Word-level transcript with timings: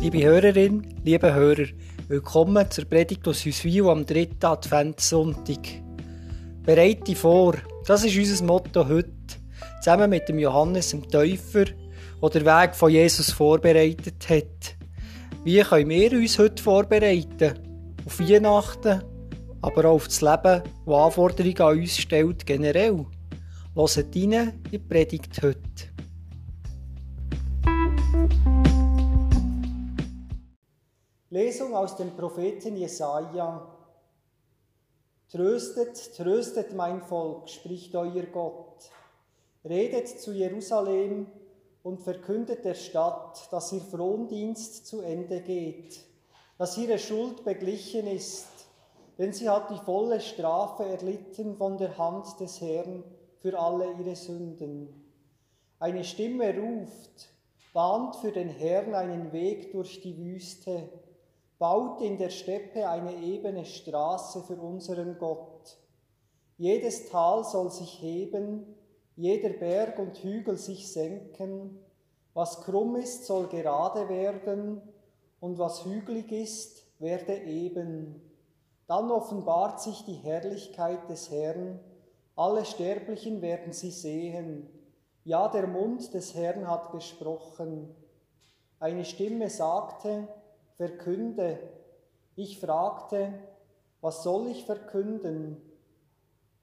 Liebe 0.00 0.24
Hörerin, 0.24 0.94
liebe 1.04 1.34
Hörer, 1.34 1.66
willkommen 2.08 2.70
zur 2.70 2.86
Predigt 2.86 3.28
aus 3.28 3.44
Hüswil 3.44 3.86
am 3.86 4.06
dritten 4.06 4.46
Adventssonntag. 4.46 5.58
Bereite 6.62 7.14
vor, 7.14 7.56
das 7.84 8.04
ist 8.04 8.16
unser 8.16 8.42
Motto 8.46 8.88
heute, 8.88 9.12
zusammen 9.82 10.08
mit 10.08 10.26
dem 10.26 10.38
Johannes 10.38 10.92
dem 10.92 11.06
Täufer, 11.06 11.66
der 12.22 12.30
den 12.30 12.46
Weg 12.46 12.74
von 12.74 12.90
Jesus 12.90 13.30
vorbereitet 13.30 14.26
hat. 14.30 14.76
Wie 15.44 15.60
können 15.60 15.90
wir 15.90 16.12
uns 16.12 16.38
heute 16.38 16.62
vorbereiten? 16.62 17.58
Auf 18.06 18.20
Weihnachten, 18.20 19.02
aber 19.60 19.84
auch 19.84 19.96
auf 19.96 20.06
das 20.06 20.22
Leben, 20.22 20.62
das 20.86 20.94
Anforderungen 20.94 21.60
an 21.60 21.78
uns 21.78 21.98
stellt, 21.98 22.46
generell. 22.46 23.04
Hört 23.74 23.98
rein 23.98 24.32
in 24.32 24.52
die 24.72 24.78
Predigt 24.78 25.42
heute. 25.42 25.89
Lesung 31.32 31.76
aus 31.76 31.94
dem 31.94 32.16
Propheten 32.16 32.76
Jesaja. 32.76 33.64
Tröstet, 35.30 36.16
tröstet 36.16 36.74
mein 36.74 37.02
Volk, 37.02 37.48
spricht 37.48 37.94
euer 37.94 38.24
Gott. 38.24 38.90
Redet 39.64 40.08
zu 40.08 40.32
Jerusalem 40.32 41.28
und 41.84 42.00
verkündet 42.00 42.64
der 42.64 42.74
Stadt, 42.74 43.46
dass 43.52 43.72
ihr 43.72 43.80
Frondienst 43.80 44.88
zu 44.88 45.02
Ende 45.02 45.40
geht, 45.40 46.04
dass 46.58 46.76
ihre 46.76 46.98
Schuld 46.98 47.44
beglichen 47.44 48.08
ist, 48.08 48.48
denn 49.16 49.32
sie 49.32 49.48
hat 49.48 49.70
die 49.70 49.84
volle 49.84 50.20
Strafe 50.20 50.84
erlitten 50.84 51.56
von 51.56 51.78
der 51.78 51.96
Hand 51.96 52.40
des 52.40 52.60
Herrn 52.60 53.04
für 53.38 53.56
alle 53.56 53.92
ihre 54.00 54.16
Sünden. 54.16 54.88
Eine 55.78 56.02
Stimme 56.02 56.58
ruft, 56.58 57.28
bahnt 57.72 58.16
für 58.16 58.32
den 58.32 58.48
Herrn 58.48 58.94
einen 58.96 59.30
Weg 59.30 59.70
durch 59.70 60.00
die 60.00 60.18
Wüste 60.18 60.88
baut 61.60 62.00
in 62.00 62.16
der 62.16 62.30
Steppe 62.30 62.88
eine 62.88 63.14
ebene 63.22 63.66
Straße 63.66 64.42
für 64.44 64.56
unseren 64.56 65.18
Gott. 65.18 65.76
Jedes 66.56 67.10
Tal 67.10 67.44
soll 67.44 67.70
sich 67.70 68.00
heben, 68.00 68.64
jeder 69.14 69.50
Berg 69.50 69.98
und 69.98 70.16
Hügel 70.24 70.56
sich 70.56 70.90
senken, 70.90 71.78
was 72.32 72.62
krumm 72.62 72.96
ist, 72.96 73.26
soll 73.26 73.46
gerade 73.48 74.08
werden, 74.08 74.80
und 75.38 75.58
was 75.58 75.84
hügelig 75.84 76.32
ist, 76.32 76.82
werde 76.98 77.36
eben. 77.36 78.22
Dann 78.86 79.10
offenbart 79.10 79.82
sich 79.82 80.04
die 80.06 80.14
Herrlichkeit 80.14 81.10
des 81.10 81.30
Herrn, 81.30 81.78
alle 82.36 82.64
Sterblichen 82.64 83.42
werden 83.42 83.74
sie 83.74 83.90
sehen. 83.90 84.66
Ja, 85.24 85.48
der 85.48 85.66
Mund 85.66 86.14
des 86.14 86.34
Herrn 86.34 86.66
hat 86.66 86.90
gesprochen. 86.90 87.94
Eine 88.78 89.04
Stimme 89.04 89.50
sagte, 89.50 90.26
verkünde. 90.80 91.58
Ich 92.36 92.58
fragte, 92.58 93.34
was 94.00 94.22
soll 94.22 94.46
ich 94.46 94.64
verkünden? 94.64 95.60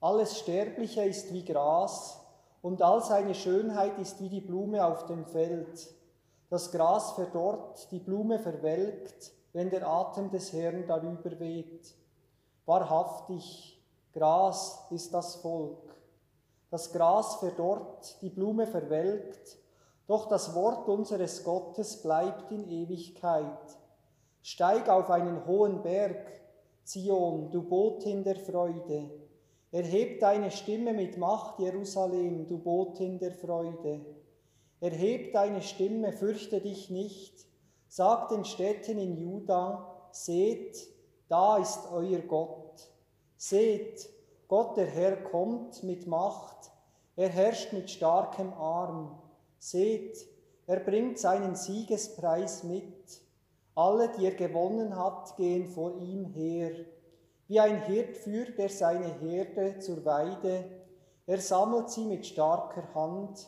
Alles 0.02 0.40
Sterbliche 0.40 1.04
ist 1.04 1.32
wie 1.34 1.46
Gras 1.46 2.20
und 2.64 2.82
all 2.82 3.04
seine 3.04 3.36
Schönheit 3.36 4.00
ist 4.00 4.20
wie 4.20 4.30
die 4.30 4.42
Blume 4.42 4.84
auf 4.84 5.06
dem 5.06 5.24
Feld. 5.28 5.94
Das 6.50 6.72
Gras 6.72 7.12
verdorrt, 7.12 7.92
die 7.92 8.00
Blume 8.00 8.40
verwelkt, 8.40 9.34
wenn 9.54 9.70
der 9.70 9.88
Atem 9.88 10.32
des 10.32 10.52
Herrn 10.52 10.88
darüber 10.88 11.40
weht. 11.40 11.94
Wahrhaftig, 12.66 13.80
Gras 14.14 14.88
ist 14.90 15.14
das 15.14 15.36
Volk. 15.36 15.94
Das 16.72 16.92
Gras 16.92 17.36
verdorrt, 17.36 18.20
die 18.24 18.32
Blume 18.32 18.66
verwelkt, 18.66 19.60
doch 20.08 20.28
das 20.28 20.56
Wort 20.56 20.88
unseres 20.88 21.44
Gottes 21.44 22.02
bleibt 22.02 22.52
in 22.52 22.68
Ewigkeit. 22.68 23.78
Steig 24.50 24.88
auf 24.88 25.10
einen 25.10 25.46
hohen 25.46 25.82
Berg, 25.82 26.26
Zion, 26.86 27.52
du 27.52 27.64
Botin 27.64 28.24
der 28.24 28.38
Freude. 28.38 29.12
Erheb 29.74 30.22
deine 30.22 30.52
Stimme 30.52 30.94
mit 30.94 31.18
Macht, 31.18 31.60
Jerusalem, 31.60 32.48
du 32.48 32.58
Botin 32.58 33.20
der 33.20 33.34
Freude. 33.34 34.06
Erheb 34.80 35.34
deine 35.34 35.62
Stimme, 35.62 36.14
fürchte 36.14 36.62
dich 36.62 36.90
nicht. 36.90 37.46
Sag 37.90 38.30
den 38.30 38.46
Städten 38.46 38.98
in 39.00 39.18
Juda, 39.18 40.08
seht, 40.12 40.78
da 41.28 41.58
ist 41.58 41.82
euer 41.92 42.20
Gott. 42.20 42.90
Seht, 43.36 44.10
Gott 44.48 44.78
der 44.78 44.88
Herr 44.88 45.18
kommt 45.24 45.84
mit 45.84 46.08
Macht, 46.08 46.72
er 47.18 47.28
herrscht 47.28 47.74
mit 47.74 47.90
starkem 47.90 48.54
Arm. 48.54 49.22
Seht, 49.60 50.26
er 50.68 50.80
bringt 50.80 51.20
seinen 51.20 51.56
Siegespreis 51.56 52.64
mit. 52.64 52.97
Alle, 53.78 54.10
die 54.10 54.26
er 54.26 54.34
gewonnen 54.34 54.98
hat, 54.98 55.38
gehen 55.38 55.68
vor 55.68 56.00
ihm 56.00 56.26
her. 56.26 56.72
Wie 57.48 57.60
ein 57.60 57.84
Hirt 57.84 58.18
führt 58.18 58.58
er 58.58 58.70
seine 58.70 59.20
Herde 59.20 59.78
zur 59.78 60.04
Weide. 60.04 60.66
Er 61.28 61.40
sammelt 61.40 61.92
sie 61.92 62.06
mit 62.06 62.26
starker 62.26 62.92
Hand. 62.96 63.48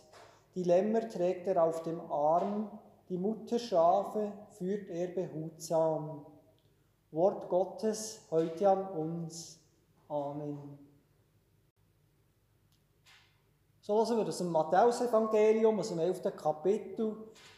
Die 0.53 0.61
Lämmer 0.61 1.09
trägt 1.09 1.47
er 1.47 1.63
auf 1.63 1.81
dem 1.81 1.99
Arm. 2.11 2.69
Die 3.09 3.17
Mutterschafe 3.17 4.31
führt 4.51 4.91
er 4.91 5.07
behutsam. 5.07 6.27
Wort 7.09 7.49
Gottes 7.49 8.21
heute 8.29 8.69
an 8.69 8.87
uns. 8.89 9.59
Amen. 10.09 10.77
So 13.81 13.97
lassen 13.97 14.17
wir 14.17 14.27
aus 14.27 14.41
Matthäus-Evangelium, 14.41 15.79
aus 15.79 15.89
dem 15.89 15.97
11. 15.97 16.21
Kapitel, 16.35 17.17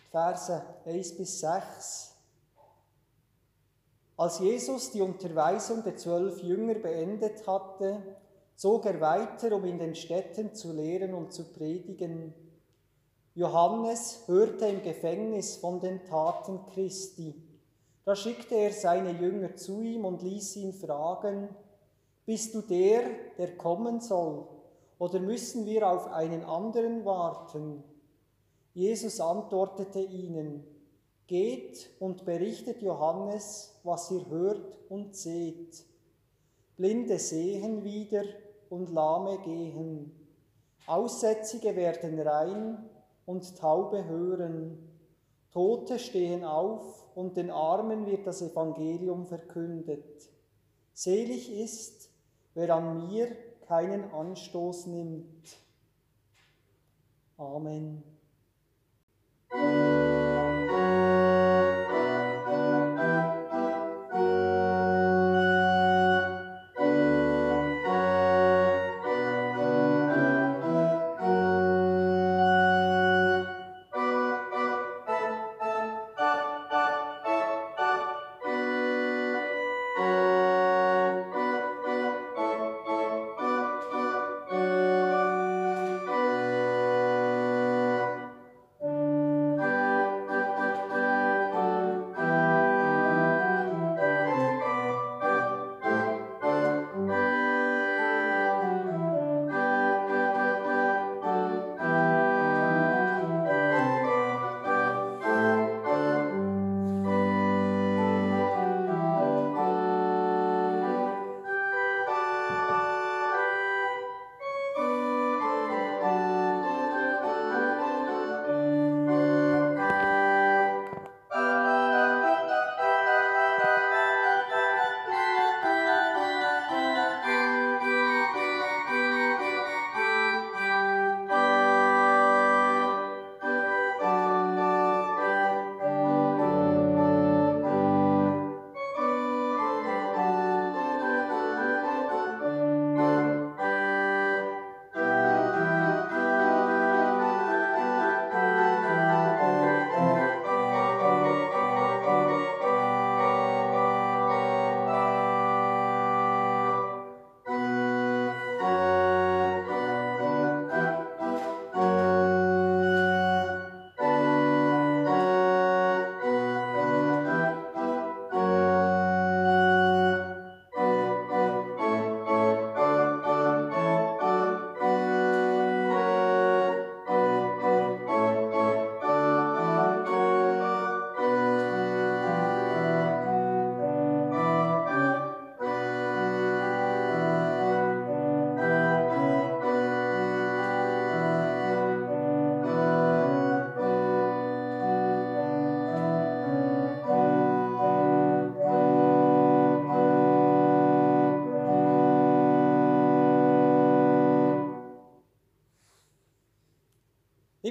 Verse 0.09 0.64
1 0.86 1.18
bis 1.18 1.42
6. 1.42 2.10
Als 4.22 4.38
Jesus 4.38 4.92
die 4.92 5.02
Unterweisung 5.02 5.84
der 5.84 5.96
zwölf 5.96 6.44
Jünger 6.44 6.76
beendet 6.76 7.48
hatte, 7.48 8.04
zog 8.56 8.86
er 8.86 9.02
weiter, 9.02 9.56
um 9.56 9.66
in 9.66 9.80
den 9.80 9.96
Städten 9.96 10.54
zu 10.54 10.74
lehren 10.74 11.16
und 11.16 11.34
zu 11.34 11.52
predigen. 11.52 12.32
Johannes 13.34 14.22
hörte 14.28 14.68
im 14.68 14.84
Gefängnis 14.84 15.56
von 15.56 15.80
den 15.80 16.06
Taten 16.06 16.68
Christi. 16.68 17.34
Da 18.06 18.16
schickte 18.16 18.54
er 18.54 18.72
seine 18.74 19.09
Jünger 19.09 19.56
zu 19.56 19.82
ihm 19.82 20.06
und 20.06 20.22
ließ 20.22 20.56
ihn 20.58 20.74
fragen, 20.74 21.50
Bist 22.24 22.53
du 22.53 22.62
der, 22.62 23.02
der 23.40 23.58
kommen 23.58 24.02
soll, 24.02 24.48
oder 25.00 25.20
müssen 25.20 25.66
wir 25.66 25.90
auf 25.90 26.12
einen 26.12 26.44
anderen 26.44 27.06
warten? 27.06 27.84
Jesus 28.76 29.20
antwortete 29.20 30.00
ihnen, 30.00 30.64
Geht 31.31 31.90
und 32.02 32.25
berichtet 32.25 32.81
Johannes, 32.81 33.80
was 33.86 34.12
ihr 34.12 34.28
hört 34.28 34.78
und 34.90 35.16
seht. 35.16 35.86
Blinde 36.75 37.18
sehen 37.19 37.86
wieder 37.86 38.24
und 38.69 38.90
Lahme 38.92 39.40
gehen. 39.41 40.12
Aussätzige 40.86 41.74
werden 41.78 42.20
rein 42.20 42.90
und 43.25 43.58
Taube 43.58 44.03
hören. 44.03 44.78
Tote 45.53 46.00
stehen 46.00 46.44
auf 46.44 47.08
und 47.16 47.38
den 47.38 47.50
Armen 47.50 48.08
wird 48.08 48.28
das 48.28 48.41
Evangelium 48.41 49.25
verkündet. 49.25 50.30
Selig 50.91 51.50
ist, 51.50 52.09
wer 52.56 52.75
an 52.75 53.08
mir 53.08 53.38
keinen 53.70 54.12
Anstoß 54.12 54.88
nimmt. 54.88 55.47
Amen. 57.38 58.03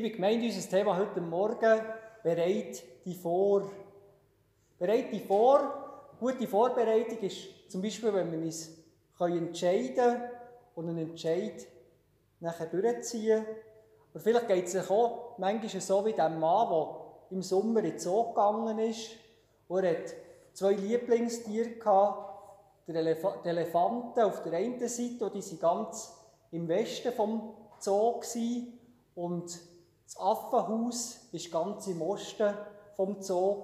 Liebe 0.01 0.17
Gemeinde, 0.17 0.47
unser 0.47 0.71
Thema 0.71 0.97
heute 0.97 1.21
Morgen, 1.21 1.79
bereit 2.23 2.83
die 3.05 3.15
vor. 3.15 3.71
Bereit 4.79 5.13
die 5.13 5.21
vor. 5.21 6.15
Gute 6.19 6.49
Vorbereitung 6.49 7.19
ist 7.19 7.71
zum 7.71 7.83
Beispiel, 7.83 8.15
wenn 8.15 8.33
wir 8.33 8.39
uns 8.39 8.71
entscheiden 9.19 9.95
können 9.95 10.23
und 10.75 10.89
einen 10.89 11.11
Entscheid 11.11 11.67
nachher 12.41 12.65
durchziehen. 12.69 13.45
Und 14.15 14.23
vielleicht 14.23 14.49
geht 14.49 14.69
es 14.69 14.91
auch 14.91 15.37
manchmal 15.37 15.83
so 15.83 16.07
wie 16.07 16.15
dem 16.15 16.41
Mann, 16.41 16.69
der 16.71 16.97
im 17.33 17.43
Sommer 17.43 17.81
in 17.81 17.91
den 17.91 17.99
Zoo 17.99 18.31
gegangen 18.31 18.79
ist. 18.79 19.11
Und 19.69 19.85
er 19.85 19.99
hat 19.99 20.15
zwei 20.55 20.73
Lieblingstiere 20.73 21.73
gehabt. 21.73 22.89
Der 22.89 22.95
Elef 22.95 23.23
Elefanten 23.45 24.21
auf 24.21 24.43
der 24.45 24.55
einen 24.55 24.89
Seite, 24.89 25.27
und 25.27 25.35
die 25.35 25.61
waren 25.61 25.61
ganz 25.61 26.17
im 26.53 26.67
Westen 26.69 27.13
vom 27.13 27.53
Zoo. 27.81 28.23
Und 29.15 29.70
das 30.11 30.21
Affenhaus 30.21 31.29
war 31.31 31.63
ganz 31.63 31.87
im 31.87 32.03
Osten 32.03 32.53
vom 32.97 33.23
Zoo. 33.23 33.63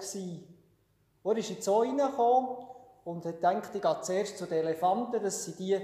Er 1.25 1.37
ist 1.37 1.51
in 1.51 1.57
den 1.57 1.63
Zoo 1.63 1.81
reingekommen 1.81 2.57
und 3.05 3.25
hat 3.25 3.35
gedacht, 3.37 3.75
ich 3.75 3.83
gehe 3.83 4.01
zuerst 4.03 4.39
zu 4.39 4.47
den 4.47 4.59
Elefanten. 4.59 5.21
Das 5.21 5.45
sind 5.45 5.59
die, 5.59 5.77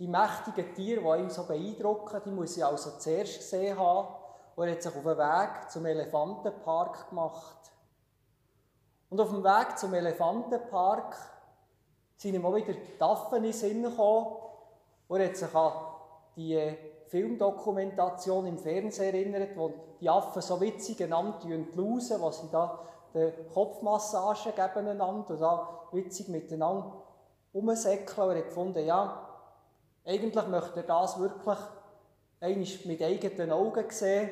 die 0.00 0.08
mächtigen 0.08 0.74
Tiere, 0.74 1.00
die 1.00 1.22
ihn 1.22 1.30
so 1.30 1.44
beeindrucken. 1.44 2.22
Die 2.24 2.32
muss 2.32 2.56
ich 2.56 2.64
also 2.64 2.98
zuerst 2.98 3.38
gesehen 3.38 3.78
haben. 3.78 4.08
Und 4.56 4.66
er 4.66 4.74
hat 4.74 4.82
sich 4.82 4.96
auf 4.96 5.02
den 5.02 5.16
Weg 5.16 5.70
zum 5.70 5.86
Elefantenpark 5.86 7.10
gemacht. 7.10 7.70
Und 9.10 9.20
auf 9.20 9.30
dem 9.30 9.44
Weg 9.44 9.78
zum 9.78 9.94
Elefantenpark 9.94 11.16
sind 12.16 12.34
ihm 12.34 12.44
auch 12.44 12.56
wieder 12.56 12.72
die 12.72 13.00
Affen 13.00 13.36
in 13.36 13.42
den 13.44 13.52
Sinn 13.52 13.82
gekommen. 13.84 14.36
Und 15.06 15.20
er 15.20 15.28
hat 15.28 15.36
sich 15.36 15.54
an 15.54 15.72
die 16.34 16.76
Filmdokumentation 17.10 18.46
im 18.46 18.58
Fernsehen 18.58 19.14
erinnert, 19.14 19.56
wo 19.56 19.74
die 20.00 20.08
Affen 20.08 20.40
so 20.40 20.60
witzig 20.60 21.02
einander 21.02 21.44
entlusen, 21.50 22.22
was 22.22 22.40
sie 22.40 22.48
da 22.52 22.78
die 23.12 23.32
Kopfmassage 23.52 24.52
geben 24.52 24.86
einander 24.86 25.30
und 25.30 25.40
da 25.40 25.80
witzig 25.90 26.28
miteinander 26.28 27.02
rumsäckeln. 27.52 28.28
Und 28.28 28.34
er 28.34 28.38
hat 28.38 28.48
gefunden, 28.48 28.86
ja, 28.86 29.28
eigentlich 30.04 30.46
möchte 30.46 30.80
er 30.80 30.86
das 30.86 31.18
wirklich 31.18 31.58
mit 32.86 33.02
eigenen 33.02 33.50
Augen 33.50 33.90
sehen. 33.90 34.30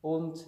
Und 0.00 0.42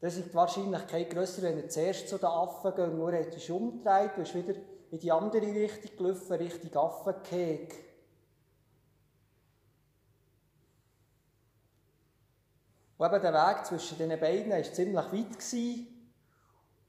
das 0.00 0.16
ist 0.16 0.30
die 0.30 0.34
Wahrscheinlichkeit 0.34 1.10
grösser, 1.10 1.42
wenn 1.42 1.58
er 1.58 1.68
zuerst 1.68 2.08
zu 2.08 2.16
den 2.16 2.26
Affen 2.26 2.74
geht. 2.74 2.94
Nur 2.94 3.12
er 3.12 3.28
ist 3.28 3.50
umgedreht 3.50 4.12
und 4.16 4.22
ist 4.22 4.34
wieder 4.34 4.54
in 4.90 4.98
die 4.98 5.12
andere 5.12 5.46
Richtung 5.46 5.96
gelaufen, 5.98 6.32
Richtung 6.34 6.74
Affengehege. 6.74 7.87
Und 12.98 13.06
eben 13.06 13.22
der 13.22 13.32
Weg 13.32 13.64
zwischen 13.64 13.96
den 13.96 14.20
beiden 14.20 14.50
war 14.50 14.62
ziemlich 14.62 14.96
weit. 14.96 15.38
Gewesen. 15.38 16.12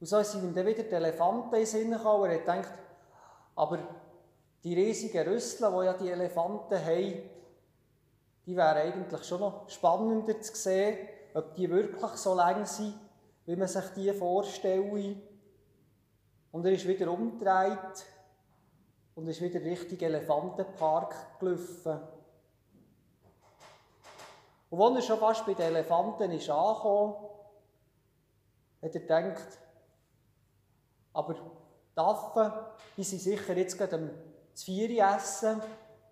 Und 0.00 0.06
so 0.06 0.22
sind 0.22 0.44
ihm 0.44 0.54
dann 0.54 0.66
wieder 0.66 0.82
die 0.82 0.94
Elefanten 0.94 1.54
in 1.54 1.60
den 1.60 1.66
Sinn 1.66 1.90
gekommen. 1.90 2.30
Er 2.30 2.34
hat 2.36 2.46
gedacht, 2.46 2.78
aber 3.54 3.78
die 4.64 4.74
riesigen 4.74 5.28
Rüssel, 5.28 5.70
die 5.70 5.84
ja 5.86 5.92
die 5.94 6.10
Elefanten 6.10 6.84
haben, 6.84 7.30
die 8.46 8.56
wären 8.56 8.76
eigentlich 8.76 9.24
schon 9.24 9.40
noch 9.40 9.68
spannender 9.68 10.40
zu 10.40 10.54
sehen 10.54 10.98
ob 11.34 11.54
die 11.54 11.70
wirklich 11.70 12.10
so 12.12 12.34
lang 12.34 12.66
sind, 12.66 12.94
wie 13.46 13.56
man 13.56 13.68
sich 13.68 13.84
die 13.96 14.12
vorstellt. 14.12 15.16
Und 16.52 16.66
er 16.66 16.72
ist 16.72 16.86
wieder 16.86 17.10
umgedreht 17.10 18.06
und 19.14 19.28
ist 19.28 19.40
wieder 19.40 19.60
Richtung 19.60 19.98
Elefantenpark 19.98 21.38
gelaufen. 21.38 22.00
Und 24.70 24.82
als 24.82 24.96
er 24.96 25.02
schon 25.02 25.18
fast 25.18 25.44
bei 25.44 25.54
den 25.54 25.66
Elefanten 25.66 26.30
ist 26.30 26.48
angekommen, 26.48 27.14
hat 28.82 28.94
er 28.94 29.00
gedacht, 29.00 29.58
aber 31.12 31.34
die 31.34 32.00
Affen, 32.00 32.52
die 32.96 33.04
sind 33.04 33.20
sicher 33.20 33.56
jetzt 33.56 33.76
gerade 33.76 33.96
am 33.96 34.10
Zvieri 34.54 35.00
essen, 35.00 35.60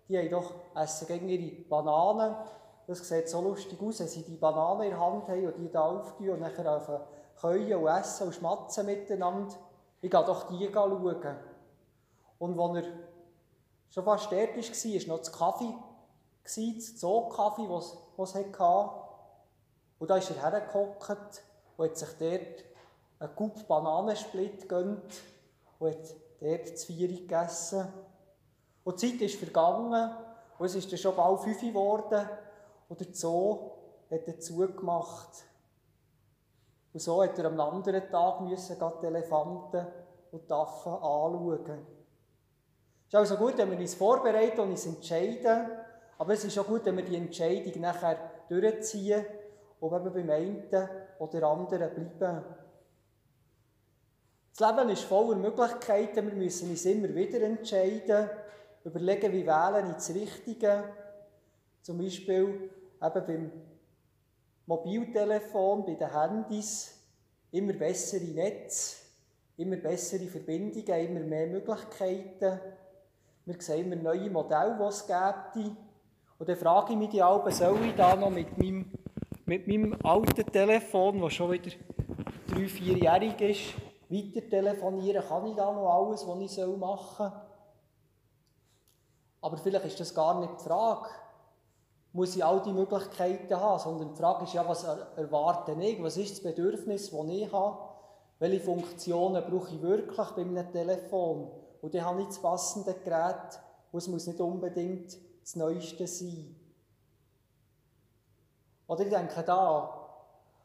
die 0.07 0.17
haben 0.17 0.29
doch 0.29 0.53
essen 0.75 1.07
gegen 1.07 1.29
ihre 1.29 1.61
Bananen 1.63 2.35
das 2.89 3.07
sieht 3.07 3.29
so 3.29 3.39
lustig 3.41 3.79
aus, 3.79 3.99
wenn 3.99 4.07
sie 4.07 4.23
die 4.23 4.35
Banane 4.35 4.85
in 4.85 4.89
der 4.89 4.99
Hand 4.99 5.27
haben 5.27 5.45
und 5.45 5.59
die 5.59 5.69
da 5.69 5.81
auftun 5.81 6.31
und 6.31 6.39
nachher 6.39 6.75
auf 6.75 6.89
Käuen 7.39 7.75
und 7.75 7.87
essen 7.87 8.25
und 8.25 8.33
schmatzen 8.33 8.87
miteinander. 8.87 9.53
Ich 10.01 10.09
gehe 10.09 10.25
doch 10.25 10.47
die 10.47 10.67
schauen. 10.73 11.35
Und 12.39 12.59
als 12.59 12.83
er 12.83 12.91
schon 13.91 14.03
fast 14.03 14.31
dort 14.31 14.57
war, 14.57 14.63
war 14.63 15.07
noch 15.07 15.17
das 15.19 15.31
Kaffee, 15.31 15.75
das 16.43 16.99
Zoo-Kaffee, 16.99 17.67
das 17.67 17.97
es 18.17 18.35
hatte. 18.35 18.89
Und 19.99 20.09
da 20.09 20.17
ist 20.17 20.31
er 20.31 20.41
hergehockt 20.41 21.43
und 21.77 21.85
hat 21.85 21.97
sich 21.97 22.09
dort 22.17 22.63
einen 23.19 23.35
Kup 23.35 23.67
Bananensplit 23.67 24.61
gegönnt 24.61 25.13
und 25.79 25.89
hat 25.89 26.15
dort 26.39 26.73
das 26.73 26.85
Vieri 26.85 27.17
gegessen. 27.17 27.87
Und 28.83 29.01
die 29.01 29.11
Zeit 29.11 29.21
ist 29.21 29.39
vergangen 29.39 30.11
und 30.57 30.65
es 30.65 30.75
ist 30.75 30.91
dann 30.91 30.97
schon 30.97 31.15
bald 31.15 31.41
fünf 31.41 31.59
geworden 31.59 32.27
und 32.87 32.99
der 32.99 33.13
Zoo 33.13 33.71
hat 34.09 34.27
er 34.27 34.39
zugemacht. 34.39 35.43
Und 36.93 36.99
so 37.01 37.21
hat 37.21 37.37
er 37.37 37.45
am 37.45 37.59
anderen 37.59 38.09
Tag 38.09 38.41
müssen 38.41 38.77
die 39.01 39.05
Elefanten 39.05 39.85
und 40.31 40.49
die 40.49 40.53
Affen 40.53 40.93
anschauen. 40.93 41.85
Es 43.07 43.13
ist 43.13 43.15
also 43.15 43.37
gut, 43.37 43.57
wenn 43.57 43.71
wir 43.71 43.77
uns 43.77 43.95
vorbereiten 43.95 44.61
und 44.61 44.71
uns 44.71 44.85
entscheiden, 44.85 45.69
aber 46.19 46.33
es 46.33 46.43
ist 46.43 46.59
auch 46.59 46.67
gut, 46.67 46.85
wenn 46.85 46.97
wir 46.97 47.05
die 47.05 47.15
Entscheidung 47.15 47.81
nachher 47.81 48.19
durchziehen 48.49 49.25
und 49.79 49.93
eben 49.93 50.13
beim 50.13 50.29
einen 50.29 50.89
oder 51.17 51.47
anderen 51.47 52.11
bleiben. 52.17 52.43
Das 54.55 54.69
Leben 54.69 54.89
ist 54.89 55.03
voller 55.03 55.37
Möglichkeiten, 55.37 56.27
wir 56.27 56.35
müssen 56.35 56.69
uns 56.69 56.83
immer 56.85 57.07
wieder 57.15 57.41
entscheiden, 57.41 58.29
überlegen, 58.83 59.31
wie 59.31 59.47
wählen 59.47 59.87
ich 59.87 59.93
das 59.93 60.13
Richtige. 60.13 60.83
Zum 61.81 61.97
Beispiel 61.97 62.69
eben 63.01 63.25
beim 63.25 63.51
Mobiltelefon, 64.65 65.85
bei 65.85 65.93
den 65.93 66.13
Handys, 66.13 66.99
immer 67.51 67.71
bessere 67.71 68.25
Netze, 68.25 68.97
immer 69.55 69.77
bessere 69.77 70.27
Verbindungen, 70.27 71.07
immer 71.07 71.21
mehr 71.21 71.47
Möglichkeiten. 71.47 72.59
Wir 73.45 73.61
sehen 73.61 73.89
immer 73.89 73.95
neue 73.95 74.29
Modelle, 74.29 74.77
die 74.77 74.83
es 74.83 75.07
gibt. 75.07 75.88
Und 76.39 76.49
dann 76.49 76.57
frage 76.57 76.93
ich 76.93 76.97
mich 76.97 77.09
die 77.09 77.21
Alben, 77.21 77.51
soll 77.51 77.85
ich 77.85 77.95
da 77.95 78.15
noch 78.15 78.31
mit 78.31 78.57
meinem, 78.57 78.91
mit 79.45 79.67
meinem 79.67 79.95
alten 80.03 80.51
Telefon, 80.51 81.21
das 81.21 81.33
schon 81.33 81.51
wieder 81.51 81.71
drei, 82.47 82.67
vierjährig 82.67 83.41
ist, 83.41 83.73
weiter 84.09 84.49
telefonieren? 84.49 85.23
Kann 85.27 85.45
ich 85.45 85.55
da 85.55 85.71
noch 85.71 85.87
alles, 85.87 86.25
was 86.25 86.39
ich 86.39 86.65
machen 86.77 87.29
soll? 87.29 87.41
Aber 89.41 89.57
vielleicht 89.57 89.85
ist 89.85 89.99
das 89.99 90.15
gar 90.15 90.39
nicht 90.39 90.59
die 90.59 90.63
Frage 90.63 91.09
muss 92.11 92.35
ich 92.35 92.43
all 92.43 92.61
die 92.61 92.73
Möglichkeiten 92.73 93.55
haben, 93.55 93.79
sondern 93.79 94.09
die 94.09 94.15
Frage 94.15 94.43
ist 94.43 94.53
ja, 94.53 94.67
was 94.67 94.83
erwarte 94.83 95.75
ich? 95.79 96.01
Was 96.01 96.17
ist 96.17 96.31
das 96.31 96.43
Bedürfnis, 96.43 97.11
das 97.11 97.27
ich 97.27 97.51
habe? 97.51 97.77
Welche 98.39 98.61
Funktionen 98.61 99.43
brauche 99.43 99.75
ich 99.75 99.81
wirklich 99.81 100.27
bei 100.29 100.41
einem 100.41 100.71
Telefon? 100.71 101.51
Und 101.81 101.93
dann 101.93 102.05
habe 102.05 102.21
ich 102.21 102.27
das 102.27 102.41
passende 102.41 102.95
Gerät, 102.95 103.59
und 103.91 103.97
es 103.97 104.07
muss 104.07 104.27
nicht 104.27 104.39
unbedingt 104.39 105.17
das 105.49 105.55
Neueste 105.55 106.05
sein. 106.05 106.55
Oder 108.85 109.01
ich 109.01 109.09
denke 109.09 109.41
da, 109.41 110.07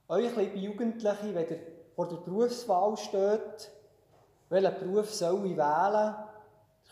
euch 0.08 0.36
liebe 0.36 0.58
Jugendliche, 0.58 1.34
wenn 1.34 1.48
ihr 1.48 1.58
vor 1.94 2.06
der 2.06 2.16
Berufswahl 2.16 2.94
steht, 2.98 3.70
welchen 4.50 4.78
Beruf 4.78 5.14
soll 5.14 5.46
ich 5.46 5.56
wählen? 5.56 6.14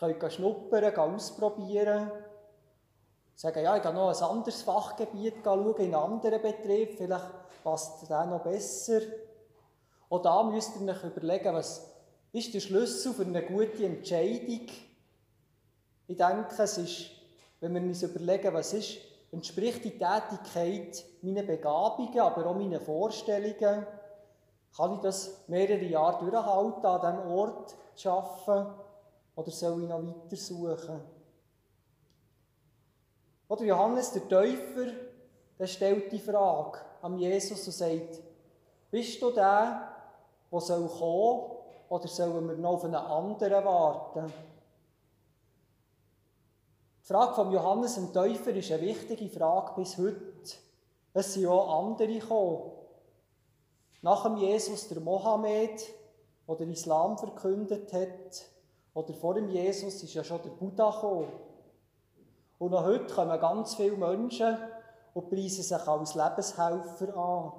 Ihr 0.01 0.13
könnt 0.15 0.33
schnuppern, 0.33 0.95
ausprobieren 0.95 2.11
sagen, 3.35 3.63
ja, 3.63 3.75
ich 3.75 3.83
gehe 3.83 3.93
noch 3.93 4.09
ein 4.09 4.23
anderes 4.23 4.63
Fachgebiet 4.63 5.35
schauen, 5.43 5.75
in 5.75 5.93
einen 5.93 5.95
anderen 5.95 6.41
Betrieb, 6.41 6.97
vielleicht 6.97 7.29
passt 7.63 8.09
der 8.09 8.25
noch 8.25 8.43
besser. 8.43 9.01
Auch 10.09 10.21
da 10.21 10.43
müsst 10.43 10.79
ihr 10.79 10.91
euch 10.91 11.03
überlegen, 11.03 11.53
was 11.53 11.91
ist 12.31 12.53
der 12.53 12.59
Schlüssel 12.59 13.13
für 13.13 13.23
eine 13.23 13.43
gute 13.43 13.85
Entscheidung. 13.85 14.67
Ich 16.07 16.17
denke, 16.17 16.55
es 16.57 16.77
ist, 16.77 17.22
wenn 17.63 17.75
wir 17.75 17.81
uns 17.81 18.03
überlegen, 18.03 18.53
was 18.53 18.73
ist, 18.73 18.97
entspricht 19.31 19.85
die 19.85 19.97
Tätigkeit 19.97 21.05
meinen 21.21 21.47
Begabungen, 21.47 22.19
aber 22.19 22.45
auch 22.45 22.55
meinen 22.55 22.81
Vorstellungen, 22.81 23.87
kann 24.75 24.93
ich 24.95 24.99
das 24.99 25.47
mehrere 25.47 25.85
Jahre 25.85 26.25
durchhalten, 26.25 26.85
an 26.85 27.15
diesem 27.15 27.31
Ort 27.31 27.75
zu 27.95 28.09
arbeiten, 28.09 28.73
oder 29.35 29.51
soll 29.51 29.83
ich 29.83 29.89
noch 29.89 30.03
weiter 30.03 30.35
suchen? 30.35 30.99
Oder 33.47 33.63
Johannes 33.63 34.11
der 34.11 34.27
Täufer, 34.27 34.91
der 35.57 35.67
stellt 35.67 36.11
die 36.11 36.19
Frage 36.19 36.79
an 37.01 37.17
Jesus 37.17 37.65
und 37.65 37.73
sagt, 37.73 38.19
bist 38.91 39.21
du 39.21 39.31
der, 39.31 39.89
der 40.51 40.59
soll 40.59 40.87
kommen, 40.87 41.51
oder 41.87 42.07
sollen 42.07 42.47
wir 42.47 42.57
noch 42.57 42.73
auf 42.73 42.83
einen 42.83 42.95
anderen 42.95 43.65
warten? 43.65 44.33
Die 47.03 47.07
Frage 47.11 47.33
von 47.33 47.51
Johannes 47.51 47.95
dem 47.95 48.13
Täufer 48.13 48.51
ist 48.51 48.71
eine 48.71 48.81
wichtige 48.81 49.27
Frage 49.29 49.73
bis 49.75 49.97
heute. 49.97 50.55
Es 51.11 51.33
sind 51.33 51.47
auch 51.47 51.85
andere 51.85 52.17
gekommen. 52.17 52.71
Nach 54.01 54.23
dem 54.23 54.37
Jesus 54.37 54.87
der 54.87 55.01
Mohammed, 55.01 55.83
der 56.47 56.55
den 56.55 56.71
Islam 56.71 57.17
verkündet 57.17 57.91
hat, 57.91 58.45
oder 58.93 59.13
vor 59.15 59.33
dem 59.33 59.49
Jesus 59.49 60.01
ist 60.01 60.13
ja 60.13 60.23
schon 60.23 60.43
der 60.43 60.51
Buddha 60.51 60.91
gekommen. 60.91 61.27
Und 62.57 62.71
noch 62.71 62.85
heute 62.85 63.13
kommen 63.13 63.37
ganz 63.37 63.75
viele 63.75 63.97
Menschen 63.97 64.57
und 65.13 65.29
preisen 65.29 65.63
sich 65.63 65.87
als 65.87 66.15
Lebenshelfer 66.15 67.17
an. 67.17 67.51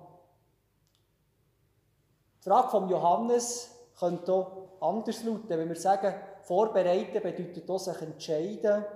Die 2.38 2.48
Frage 2.48 2.68
von 2.68 2.88
Johannes 2.88 3.70
könnte 3.98 4.32
auch 4.32 4.68
anders 4.80 5.22
lauten, 5.22 5.50
wenn 5.50 5.68
wir 5.68 5.76
sagen, 5.76 6.14
vorbereiten 6.40 7.22
bedeutet 7.22 7.68
auch 7.68 7.78
sich 7.78 8.00
entscheiden, 8.00 8.86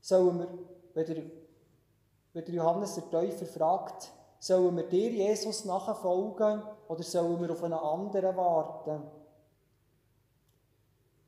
sollen 0.00 0.38
wir, 0.38 0.48
wenn 0.94 1.06
der, 1.06 1.22
wenn 2.32 2.44
der 2.44 2.54
Johannes 2.54 2.94
der 2.94 3.10
Täufer 3.10 3.46
fragt, 3.46 4.12
sollen 4.38 4.76
wir 4.76 4.84
dir, 4.84 5.10
Jesus, 5.10 5.64
nachfolgen 5.64 6.62
oder 6.88 7.02
sollen 7.02 7.40
wir 7.40 7.50
auf 7.50 7.62
einen 7.62 7.74
anderen 7.74 8.36
warten? 8.36 9.02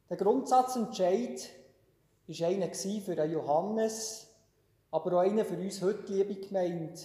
Der 0.09 0.17
Grundsatzentscheid 0.17 1.51
war 2.27 2.49
einer 2.49 2.75
für 2.75 3.17
den 3.17 3.31
Johannes, 3.31 4.29
aber 4.91 5.15
auch 5.15 5.21
einer 5.21 5.45
für 5.45 5.57
uns 5.57 5.83
heute, 5.83 6.13
liebe 6.13 6.35
Gemeinde. 6.35 7.01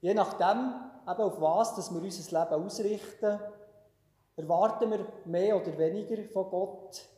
Je 0.00 0.14
nachdem, 0.14 0.74
eben 1.08 1.22
auf 1.22 1.40
was 1.40 1.76
dass 1.76 1.92
wir 1.92 2.00
unser 2.00 2.40
Leben 2.40 2.64
ausrichten, 2.64 3.40
erwarten 4.36 4.90
wir 4.90 5.06
mehr 5.24 5.56
oder 5.56 5.76
weniger 5.78 6.24
von 6.24 6.50
Gott. 6.50 7.08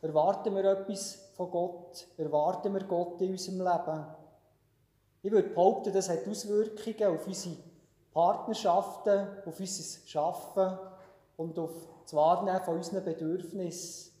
Erwarten 0.00 0.54
wir 0.54 0.64
etwas 0.64 1.32
von 1.36 1.50
Gott? 1.50 2.06
Erwarten 2.16 2.72
wir 2.72 2.84
Gott 2.84 3.20
in 3.20 3.32
unserem 3.32 3.58
Leben? 3.58 4.06
Ich 5.22 5.32
würde 5.32 5.48
behaupten, 5.48 5.92
das 5.92 6.08
hat 6.08 6.26
Auswirkungen 6.28 7.16
auf 7.16 7.26
unsere 7.26 7.56
Partnerschaften, 8.12 9.28
auf 9.44 9.58
unser 9.58 10.06
Schaffen 10.06 10.78
und 11.36 11.58
auf 11.58 11.72
das 12.04 12.14
Wahrnehmen 12.14 12.62
von 12.62 12.76
unseren 12.76 13.04
Bedürfnissen. 13.04 14.12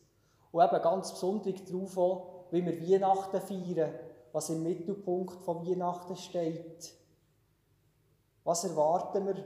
Und 0.50 0.64
eben 0.64 0.82
ganz 0.82 1.12
besonders 1.12 1.64
darauf 1.64 1.98
auch, 1.98 2.44
wie 2.50 2.64
wir 2.64 2.80
Weihnachten 2.80 3.40
feiern, 3.40 3.94
was 4.32 4.50
im 4.50 4.62
Mittelpunkt 4.64 5.42
von 5.44 5.64
Weihnachten 5.64 6.16
steht. 6.16 6.92
Was 8.42 8.64
erwarten 8.64 9.26
wir? 9.26 9.44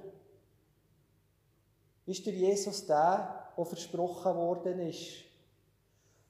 Ist 2.07 2.25
der 2.25 2.33
Jesus 2.33 2.87
der, 2.87 3.53
der 3.57 3.65
versprochen 3.65 4.35
worden 4.35 4.79
ist? 4.81 5.32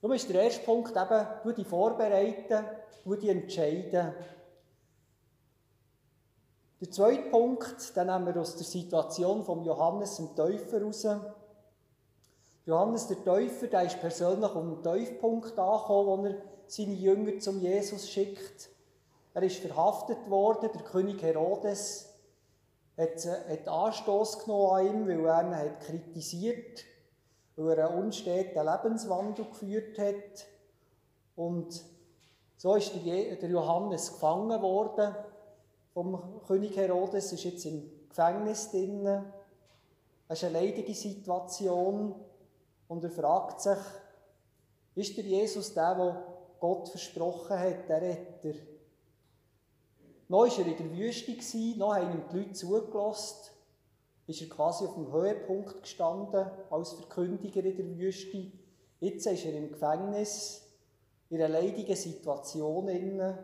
Darum 0.02 0.16
ist 0.16 0.28
der 0.28 0.42
erste 0.42 0.64
Punkt 0.64 0.96
eben, 0.96 1.26
du 1.44 1.52
die 1.52 1.64
vorbereiten, 1.64 2.64
du 3.04 3.14
die 3.14 3.28
entscheiden. 3.28 4.12
Der 6.80 6.90
zweite 6.90 7.30
Punkt, 7.30 7.96
den 7.96 8.06
nehmen 8.08 8.26
wir 8.26 8.40
aus 8.40 8.56
der 8.56 8.66
Situation 8.66 9.44
von 9.44 9.64
Johannes 9.64 10.16
dem 10.16 10.34
Täufer 10.34 10.80
heraus. 10.80 11.06
Johannes 12.66 13.06
der 13.06 13.22
Täufer, 13.22 13.68
der 13.68 13.82
ist 13.84 14.00
persönlich 14.00 14.52
um 14.56 14.82
den 14.82 14.92
Tiefpunkt 14.92 15.56
angekommen, 15.56 16.08
wo 16.08 16.26
er 16.26 16.34
seine 16.66 16.94
Jünger 16.94 17.38
zum 17.38 17.60
Jesus 17.60 18.10
schickt. 18.10 18.70
Er 19.34 19.44
ist 19.44 19.58
verhaftet 19.58 20.28
worden, 20.28 20.68
der 20.74 20.82
König 20.82 21.22
Herodes 21.22 22.12
hat, 22.96 23.24
hat 23.24 23.68
Anstoß 23.68 24.40
genommen 24.40 24.70
an 24.70 24.86
ihm, 24.86 25.06
weil 25.06 25.26
er 25.26 25.42
ihn 25.42 25.56
hat 25.56 25.80
kritisiert, 25.80 26.84
weil 27.56 27.78
er 27.78 27.90
einen 27.90 28.04
unsteten 28.04 28.66
Lebenswandel 28.66 29.44
geführt 29.46 29.98
hat. 29.98 30.46
Und 31.36 31.82
so 32.56 32.74
ist 32.76 32.92
der 33.04 33.48
Johannes 33.48 34.12
gefangen 34.12 34.62
worden 34.62 35.14
vom 35.92 36.40
König 36.46 36.76
Herodes, 36.76 37.32
ist 37.32 37.44
jetzt 37.44 37.64
im 37.66 37.90
Gefängnis 38.08 38.70
drin. 38.70 39.06
Es 40.28 40.42
ist 40.42 40.44
eine 40.44 40.60
leidige 40.60 40.94
Situation. 40.94 42.14
Und 42.88 43.04
er 43.04 43.10
fragt 43.10 43.60
sich, 43.60 43.78
ist 44.94 45.16
der 45.16 45.24
Jesus 45.24 45.72
der, 45.74 45.94
der 45.94 46.26
Gott 46.60 46.88
versprochen 46.88 47.58
hat, 47.58 47.88
der 47.88 48.02
Retter? 48.02 48.58
Noch 50.28 50.46
war 50.46 50.58
er 50.58 50.66
in 50.66 50.76
der 50.76 50.96
Wüste, 50.96 51.32
noch 51.78 51.94
haben 51.94 52.12
ihm 52.12 52.24
die 52.30 52.38
Leute 52.38 52.52
zugelassen, 52.52 53.50
ist 54.32 54.40
er 54.40 54.48
quasi 54.48 54.86
auf 54.86 54.94
dem 54.94 55.12
Höhepunkt 55.12 55.82
gestanden 55.82 56.50
als 56.70 56.92
Verkündiger 56.92 57.62
in 57.62 57.76
der 57.76 57.98
Wüste. 57.98 58.50
Jetzt 58.98 59.26
ist 59.26 59.44
er 59.44 59.54
im 59.54 59.70
Gefängnis, 59.70 60.62
in 61.28 61.36
einer 61.42 61.60
leidigen 61.60 61.96
Situation 61.96 62.88
inne, 62.88 63.38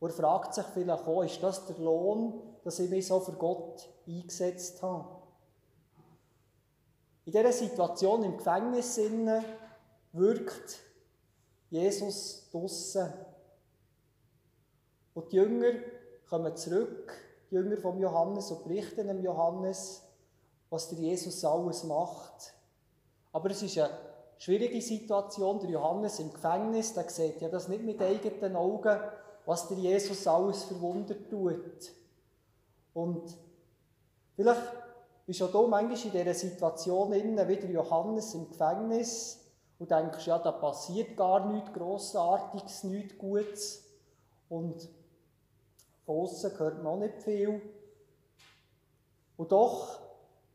wo 0.00 0.06
er 0.06 0.12
fragt 0.12 0.54
sich 0.54 0.64
vielleicht 0.66 1.06
auch, 1.06 1.22
ist 1.22 1.42
das 1.42 1.66
der 1.66 1.78
Lohn, 1.78 2.42
dass 2.64 2.80
ich 2.80 2.90
mich 2.90 3.06
so 3.06 3.20
für 3.20 3.32
Gott 3.32 3.88
eingesetzt 4.06 4.82
habe? 4.82 5.06
In 7.24 7.32
dieser 7.32 7.52
Situation 7.52 8.24
im 8.24 8.36
Gefängnis 8.36 9.00
wirkt 10.12 10.80
Jesus 11.70 12.48
draussen. 12.50 13.12
Und 15.14 15.32
die 15.32 15.36
Jünger 15.36 15.72
kommen 16.28 16.56
zurück, 16.56 17.12
die 17.50 17.54
Jünger 17.54 17.76
von 17.76 17.98
Johannes, 17.98 18.50
und 18.50 18.64
berichten 18.64 19.06
dem 19.06 19.22
Johannes, 19.22 20.05
was 20.70 20.88
der 20.88 20.98
Jesus 20.98 21.44
alles 21.44 21.84
macht. 21.84 22.54
Aber 23.32 23.50
es 23.50 23.62
ist 23.62 23.78
eine 23.78 23.90
schwierige 24.38 24.80
Situation. 24.80 25.60
Der 25.60 25.70
Johannes 25.70 26.18
im 26.18 26.32
Gefängnis, 26.32 26.94
der 26.94 27.08
sieht 27.08 27.40
ja 27.40 27.48
das 27.48 27.68
nicht 27.68 27.84
mit 27.84 28.00
eigenen 28.00 28.56
Augen, 28.56 28.98
was 29.44 29.68
der 29.68 29.78
Jesus 29.78 30.26
alles 30.26 30.64
verwundert 30.64 31.30
tut. 31.30 31.92
Und 32.94 33.36
vielleicht 34.34 34.62
bist 35.26 35.42
auch 35.42 35.52
du 35.52 35.66
manchmal 35.66 36.00
in 36.02 36.12
dieser 36.12 36.34
Situation 36.34 37.12
innen, 37.12 37.48
wieder 37.48 37.68
Johannes 37.68 38.34
im 38.34 38.48
Gefängnis 38.48 39.40
und 39.78 39.90
denkst, 39.90 40.26
ja, 40.26 40.38
da 40.38 40.52
passiert 40.52 41.16
gar 41.16 41.46
nichts 41.46 41.72
Grossartiges, 41.72 42.84
nichts 42.84 43.18
Gutes. 43.18 43.84
Und 44.48 44.88
von 46.04 46.16
außen 46.20 46.58
hört 46.58 46.82
man 46.82 46.86
auch 46.86 46.98
nicht 46.98 47.22
viel. 47.22 47.60
Und 49.36 49.52
doch, 49.52 50.05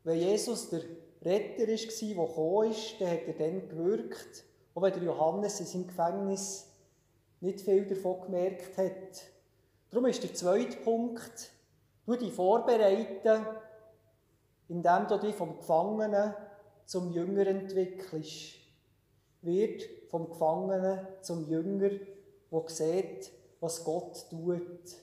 wenn 0.04 0.18
Jesus 0.18 0.70
der 0.70 0.82
Retter 1.24 1.60
war, 1.60 1.66
der 1.66 1.76
gekommen 1.76 2.70
ist, 2.70 3.00
dann 3.00 3.10
hat 3.10 3.26
er 3.26 3.34
dann 3.34 3.68
gewirkt, 3.68 4.44
auch 4.74 4.82
wenn 4.82 4.92
der 4.92 5.02
Johannes 5.02 5.60
in 5.60 5.66
seinem 5.66 5.86
Gefängnis 5.86 6.66
nicht 7.40 7.60
viel 7.60 7.86
davon 7.86 8.22
gemerkt 8.22 8.76
hat. 8.76 9.22
Darum 9.90 10.06
ist 10.06 10.22
der 10.22 10.34
zweite 10.34 10.78
Punkt, 10.78 11.50
du 12.06 12.16
dich 12.16 12.32
vorbereiten, 12.32 13.46
indem 14.68 15.06
du 15.06 15.18
dich 15.18 15.34
vom 15.34 15.58
Gefangenen 15.58 16.34
zum 16.86 17.12
Jünger 17.12 17.46
entwickelst. 17.46 18.54
Wird 19.42 19.82
vom 20.08 20.30
Gefangenen 20.30 21.06
zum 21.20 21.48
Jünger, 21.48 21.90
der 21.90 22.68
sieht, 22.68 23.30
was 23.60 23.84
Gott 23.84 24.26
tut. 24.30 24.96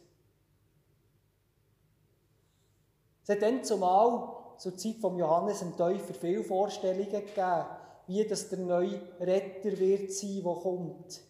Es 3.24 3.40
dann 3.40 3.64
zumal 3.64 4.39
zur 4.60 4.78
Zeit 4.78 4.98
von 4.98 5.18
Johannes 5.18 5.60
dem 5.60 5.76
Täufer 5.76 6.14
viele 6.14 6.44
Vorstellungen 6.44 7.10
gegeben, 7.10 7.66
wie 8.08 8.26
das 8.26 8.50
der 8.50 8.60
neue 8.60 9.02
Retter 9.20 9.78
wird 9.80 10.12
sein, 10.12 10.42
der 10.44 10.54
kommt. 10.54 11.22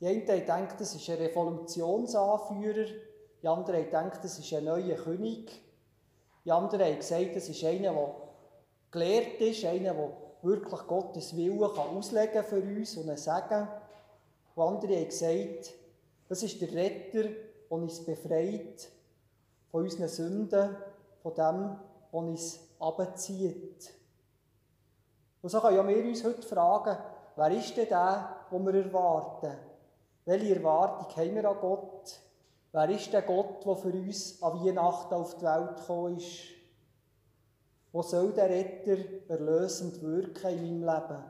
Die 0.00 0.06
einen 0.06 0.24
gedacht, 0.24 0.80
das 0.80 0.94
ist 0.94 1.10
ein 1.10 1.16
Revolutionsanführer, 1.16 2.86
die 3.42 3.48
anderen 3.48 3.84
gedacht, 3.84 4.22
das 4.22 4.38
ist 4.38 4.52
ein 4.52 4.64
neuer 4.64 4.96
König. 4.96 5.50
Die 6.44 6.52
anderen 6.52 6.84
haben 6.84 6.96
gesagt, 6.96 7.34
das 7.34 7.48
ist 7.48 7.64
einer, 7.64 7.92
der 7.92 8.14
gelehrt 8.90 9.40
ist, 9.40 9.64
einer, 9.64 9.94
der 9.94 10.12
wirklich 10.42 10.80
Gottes 10.86 11.36
Willen 11.36 11.58
kann 11.58 11.96
auslegen 11.96 12.44
für 12.44 12.60
uns 12.60 12.96
und 12.96 13.18
sagen. 13.18 13.68
Und 14.54 14.62
andere 14.62 14.96
haben 14.96 15.06
gesagt, 15.06 15.74
das 16.28 16.42
ist 16.42 16.60
der 16.60 16.72
Retter, 16.72 17.24
der 17.24 17.32
uns 17.70 18.04
befreit 18.04 18.88
von 19.70 19.82
unseren 19.82 20.08
Sünden, 20.08 20.76
von 21.22 21.34
dem, 21.34 21.76
was 22.12 22.22
uns 22.22 22.60
abzieht. 22.78 23.92
Und 25.40 25.50
so 25.50 25.60
können 25.60 25.88
wir 25.88 26.04
uns 26.04 26.24
heute 26.24 26.42
fragen, 26.42 26.98
wer 27.36 27.50
ist 27.50 27.76
denn 27.76 27.88
der, 27.88 28.36
den 28.50 28.66
wir 28.66 28.74
erwarten? 28.74 29.56
Welche 30.24 30.56
Erwartung 30.56 31.16
haben 31.16 31.34
wir 31.34 31.48
an 31.48 31.56
Gott? 31.60 32.20
Wer 32.72 32.90
ist 32.90 33.12
der 33.12 33.22
Gott, 33.22 33.64
der 33.64 33.76
für 33.76 33.92
uns 33.92 34.42
an 34.42 34.64
Weihnachten 34.64 35.14
auf 35.14 35.36
die 35.36 35.44
Welt 35.44 35.76
gekommen 35.76 36.18
ist? 36.18 36.58
Wo 37.92 38.02
soll 38.02 38.32
der 38.32 38.50
Retter 38.50 38.98
erlösend 39.28 40.02
wirken 40.02 40.50
in 40.50 40.80
meinem 40.80 40.94
Leben? 40.94 41.24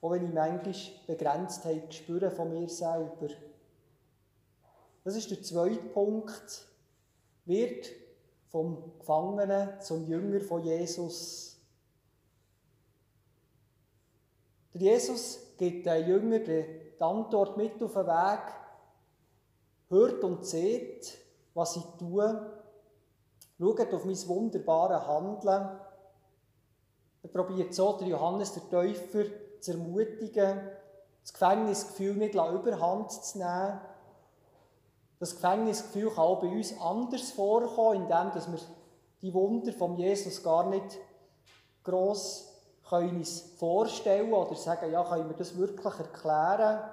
Auch 0.00 0.10
wenn 0.10 0.26
ich 0.26 0.34
manchmal 0.34 0.74
Begrenztheit 1.06 1.94
spüre 1.94 2.30
von 2.30 2.52
mir 2.52 2.68
selber. 2.68 3.28
Das 5.04 5.14
ist 5.14 5.30
der 5.30 5.42
zweite 5.42 5.76
Punkt. 5.76 6.66
Wird 7.44 7.86
vom 8.52 8.98
Gefangenen 8.98 9.80
zum 9.80 10.06
Jünger 10.06 10.40
von 10.42 10.62
Jesus. 10.62 11.58
Der 14.74 14.80
Jesus 14.82 15.40
gibt 15.56 15.86
den 15.86 16.06
Jünger 16.06 16.38
die 16.38 17.00
Antwort 17.00 17.56
mit 17.56 17.82
auf 17.82 17.94
den 17.94 18.06
Weg, 18.06 18.54
hört 19.88 20.22
und 20.22 20.46
seht, 20.46 21.18
was 21.54 21.76
ich 21.76 21.84
tue. 21.98 22.52
Schaut 23.58 23.94
auf 23.94 24.04
mein 24.04 24.28
wunderbares 24.28 25.06
Handeln. 25.06 25.80
Er 27.22 27.28
probiert 27.28 27.74
so 27.74 27.96
der 27.98 28.08
Johannes 28.08 28.52
der 28.52 28.68
Täufer 28.68 29.24
zu 29.60 29.72
ermutigen, 29.72 30.68
das 31.22 31.32
Gefängnisgefühl 31.32 32.14
nicht 32.14 32.34
überhand 32.34 33.12
zu 33.12 33.38
nehmen. 33.38 33.80
Das 35.22 35.36
Gefängnisgefühl 35.36 36.08
kann 36.08 36.24
auch 36.24 36.40
bei 36.40 36.48
uns 36.48 36.76
anders 36.80 37.30
vorkommen, 37.30 38.02
indem 38.02 38.34
wir 38.34 38.58
die 39.22 39.32
Wunder 39.32 39.72
von 39.72 39.96
Jesus 39.96 40.42
gar 40.42 40.68
nicht 40.68 40.98
gross 41.84 42.48
können 42.88 43.18
uns 43.18 43.52
vorstellen 43.56 44.32
oder 44.32 44.56
sagen, 44.56 44.90
ja, 44.90 45.04
können 45.04 45.28
wir 45.28 45.36
das 45.36 45.56
wirklich 45.56 45.94
erklären 45.94 46.90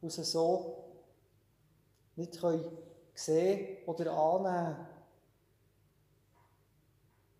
und 0.00 0.10
so 0.10 0.84
nicht 2.14 2.40
können 2.40 2.64
sehen 3.12 3.76
oder 3.84 4.10
annehmen. 4.10 4.86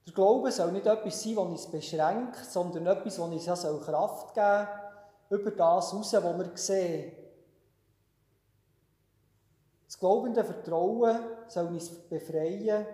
Der 0.06 0.12
Glaube 0.12 0.52
soll 0.52 0.70
nicht 0.72 0.84
etwas 0.84 1.22
sein, 1.22 1.34
das 1.34 1.44
uns 1.46 1.70
beschränkt, 1.70 2.44
sondern 2.44 2.86
etwas, 2.88 3.16
das 3.16 3.24
uns 3.24 3.46
ja 3.46 3.54
Kraft 3.54 4.34
geben 4.34 4.68
soll, 5.30 5.38
über 5.38 5.50
das 5.52 5.90
hinaus, 5.92 6.12
was 6.12 6.38
wir 6.38 6.50
sehen. 6.56 7.25
Das 9.96 10.00
glaubende 10.00 10.44
Vertrauen 10.44 11.20
soll 11.48 11.68
uns 11.68 11.88
befreien 11.88 12.84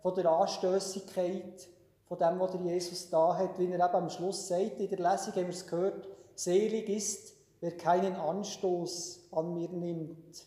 von 0.00 0.14
der 0.14 0.30
Anstößigkeit, 0.30 1.68
von 2.04 2.18
dem, 2.18 2.38
was 2.38 2.54
Jesus 2.62 3.10
da 3.10 3.36
hat, 3.36 3.58
wie 3.58 3.66
er 3.66 3.84
eben 3.84 3.96
am 3.96 4.08
Schluss 4.08 4.46
sagt, 4.46 4.78
in 4.78 4.88
der 4.88 5.10
Lesung 5.10 5.34
haben 5.34 5.42
wir 5.42 5.48
es 5.48 5.66
gehört, 5.66 6.06
selig 6.36 6.88
ist, 6.88 7.34
wer 7.58 7.76
keinen 7.76 8.14
Anstoß 8.14 9.30
an 9.32 9.52
mir 9.54 9.70
nimmt. 9.70 10.46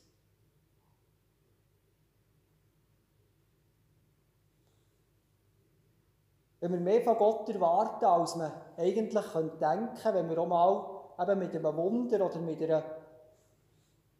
Wenn 6.62 6.72
wir 6.72 6.80
mehr 6.80 7.02
von 7.02 7.18
Gott 7.18 7.50
erwarten, 7.50 8.06
als 8.06 8.38
man 8.38 8.54
eigentlich 8.78 9.26
denken 9.60 9.96
könnte, 10.02 10.14
wenn 10.14 10.30
wir 10.30 10.38
auch 10.38 10.48
mal 10.48 11.30
eben 11.30 11.40
mit 11.40 11.54
einem 11.54 11.76
Wunder 11.76 12.26
oder 12.26 12.40
mit 12.40 12.62
einer, 12.62 12.86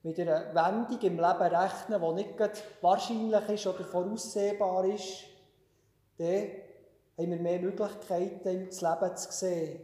mit 0.06 0.20
einer 0.20 0.54
Wendung 0.54 1.02
im 1.02 1.16
Leben 1.16 1.56
rechnen, 1.56 2.00
die 2.00 2.14
nicht 2.14 2.64
wahrscheinlich 2.82 3.50
ist 3.50 3.66
oder 3.66 3.84
voraussehbar 3.84 4.86
ist, 4.86 5.24
dann 6.20 6.48
haben 7.18 7.32
wir 7.32 7.40
mehr 7.40 7.60
Möglichkeiten, 7.60 8.68
das 8.68 8.82
Leben 8.82 9.18
zu 9.18 9.32
sehen. 9.32 9.82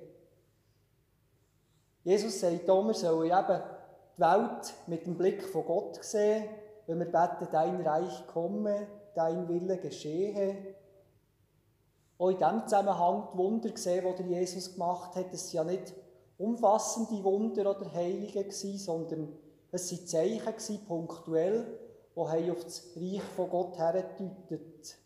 Jesus 2.03 2.39
sagt 2.39 2.67
wir 2.67 2.93
sollen 2.93 3.31
eben 3.31 3.61
die 4.15 4.21
Welt 4.21 4.73
mit 4.85 5.07
dem 5.07 5.17
Blick 5.17 5.43
von 5.43 5.65
Gott 5.65 6.03
sehen, 6.03 6.49
wenn 6.85 6.99
wir 6.99 7.11
beten, 7.11 7.47
dein 7.51 7.81
Reich 7.81 8.27
komme, 8.27 8.85
dein 9.15 9.49
Wille 9.49 9.77
geschehe. 9.77 10.75
Auch 12.19 12.29
in 12.29 12.37
diesem 12.37 12.67
Zusammenhang 12.67 13.29
die 13.33 13.37
Wunder 13.39 13.71
sehen, 13.75 14.05
die 14.19 14.35
Jesus 14.35 14.73
gemacht 14.73 15.15
hat, 15.15 15.33
das 15.33 15.49
sind 15.49 15.53
ja 15.57 15.63
nicht 15.63 15.95
umfassende 16.37 17.23
Wunder 17.23 17.71
oder 17.71 17.91
Heilige 17.91 18.51
sondern 18.51 19.35
es 19.71 19.91
waren 19.91 20.07
Zeichen 20.07 20.85
punktuell, 20.85 21.79
die 22.15 22.51
auf 22.51 22.63
das 22.63 22.89
Reich 22.95 23.21
von 23.35 23.49
Gott 23.49 23.77
herdeutet. 23.77 24.97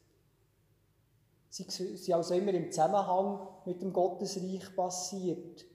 Sie 1.49 1.63
sind 1.63 2.13
also 2.13 2.33
immer 2.33 2.53
im 2.53 2.71
Zusammenhang 2.71 3.47
mit 3.65 3.81
dem 3.81 3.93
Gottesreich 3.93 4.75
passiert. 4.75 5.65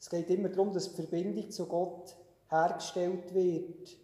Es 0.00 0.08
geht 0.08 0.30
immer 0.30 0.48
darum, 0.48 0.72
dass 0.72 0.94
die 0.94 1.02
Verbindung 1.02 1.50
zu 1.50 1.66
Gott 1.66 2.16
hergestellt 2.48 3.34
wird. 3.34 3.96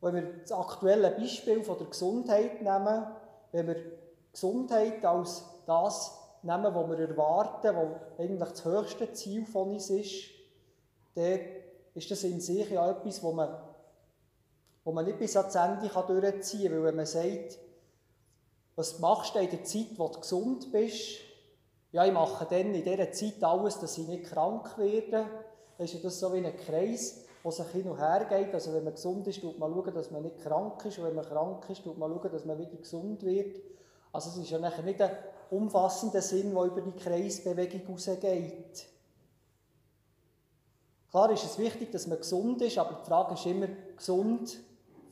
Wenn 0.00 0.14
wir 0.14 0.32
das 0.42 0.52
aktuelle 0.52 1.10
Beispiel 1.12 1.64
von 1.64 1.78
der 1.78 1.86
Gesundheit 1.86 2.60
nehmen, 2.60 3.06
wenn 3.52 3.66
wir 3.66 3.76
Gesundheit 4.30 5.02
als 5.04 5.44
das 5.66 6.18
nehmen, 6.42 6.74
was 6.74 6.90
wir 6.90 7.08
erwarten, 7.08 7.74
was 7.74 8.18
eigentlich 8.18 8.50
das 8.50 8.64
höchste 8.66 9.12
Ziel 9.14 9.46
von 9.46 9.70
uns 9.70 9.88
ist, 9.88 10.33
dann 11.14 11.40
ist 11.94 12.10
das 12.10 12.24
in 12.24 12.40
sich 12.40 12.70
ja 12.70 12.90
etwas, 12.90 13.22
wo 13.22 13.32
man, 13.32 13.56
wo 14.84 14.92
man 14.92 15.04
nicht 15.04 15.18
bis 15.18 15.36
ans 15.36 15.54
Ende 15.54 15.88
durchziehen 15.88 16.70
kann. 16.70 16.72
Weil 16.72 16.84
wenn 16.84 16.96
man 16.96 17.06
sagt, 17.06 17.58
was 18.76 18.98
machst 18.98 19.34
du 19.34 19.38
in 19.38 19.50
der 19.50 19.64
Zeit, 19.64 19.96
wo 19.96 20.08
du 20.08 20.20
gesund 20.20 20.72
bist? 20.72 21.20
Ja, 21.92 22.04
ich 22.04 22.12
mache 22.12 22.46
dann 22.50 22.74
in 22.74 22.82
dieser 22.82 23.12
Zeit 23.12 23.42
alles, 23.42 23.78
dass 23.78 23.96
ich 23.96 24.08
nicht 24.08 24.24
krank 24.24 24.76
werde. 24.78 25.26
Dann 25.78 25.84
ist 25.84 26.04
das 26.04 26.18
so 26.18 26.32
wie 26.32 26.44
ein 26.44 26.56
Kreis, 26.56 27.24
der 27.44 27.52
sich 27.52 27.66
hin 27.68 27.88
und 27.88 27.98
her 27.98 28.26
geht. 28.28 28.52
Also 28.52 28.72
wenn 28.74 28.82
man 28.82 28.94
gesund 28.94 29.26
ist, 29.28 29.40
tut 29.40 29.58
man 29.58 29.72
schauen, 29.72 29.94
dass 29.94 30.10
man 30.10 30.22
nicht 30.22 30.38
krank 30.38 30.84
ist. 30.84 30.98
Und 30.98 31.04
wenn 31.04 31.14
man 31.14 31.24
krank 31.24 31.70
ist, 31.70 31.84
tut 31.84 31.96
man 31.96 32.10
schauen, 32.10 32.32
dass 32.32 32.44
man 32.44 32.58
wieder 32.58 32.76
gesund 32.76 33.22
wird. 33.22 33.60
Also 34.12 34.30
es 34.30 34.36
ist 34.38 34.50
ja 34.50 34.58
nicht 34.58 35.00
ein 35.00 35.10
umfassender 35.50 36.22
Sinn, 36.22 36.52
der 36.52 36.64
über 36.64 36.80
die 36.80 36.92
Kreisbewegung 36.92 37.80
hinausgeht. 37.80 38.93
Klar 41.14 41.30
ist 41.30 41.44
es 41.44 41.58
wichtig, 41.58 41.92
dass 41.92 42.08
man 42.08 42.18
gesund 42.18 42.60
ist, 42.60 42.76
aber 42.76 42.98
die 43.00 43.08
Frage 43.08 43.34
ist 43.34 43.46
immer, 43.46 43.68
gesund 43.96 44.58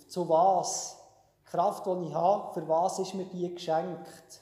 zu 0.08 0.28
was? 0.28 0.98
Kraft, 1.44 1.86
die 1.86 2.08
ich 2.08 2.12
habe, 2.12 2.52
für 2.52 2.68
was 2.68 2.98
ist 2.98 3.14
mir 3.14 3.26
die 3.26 3.54
geschenkt? 3.54 4.40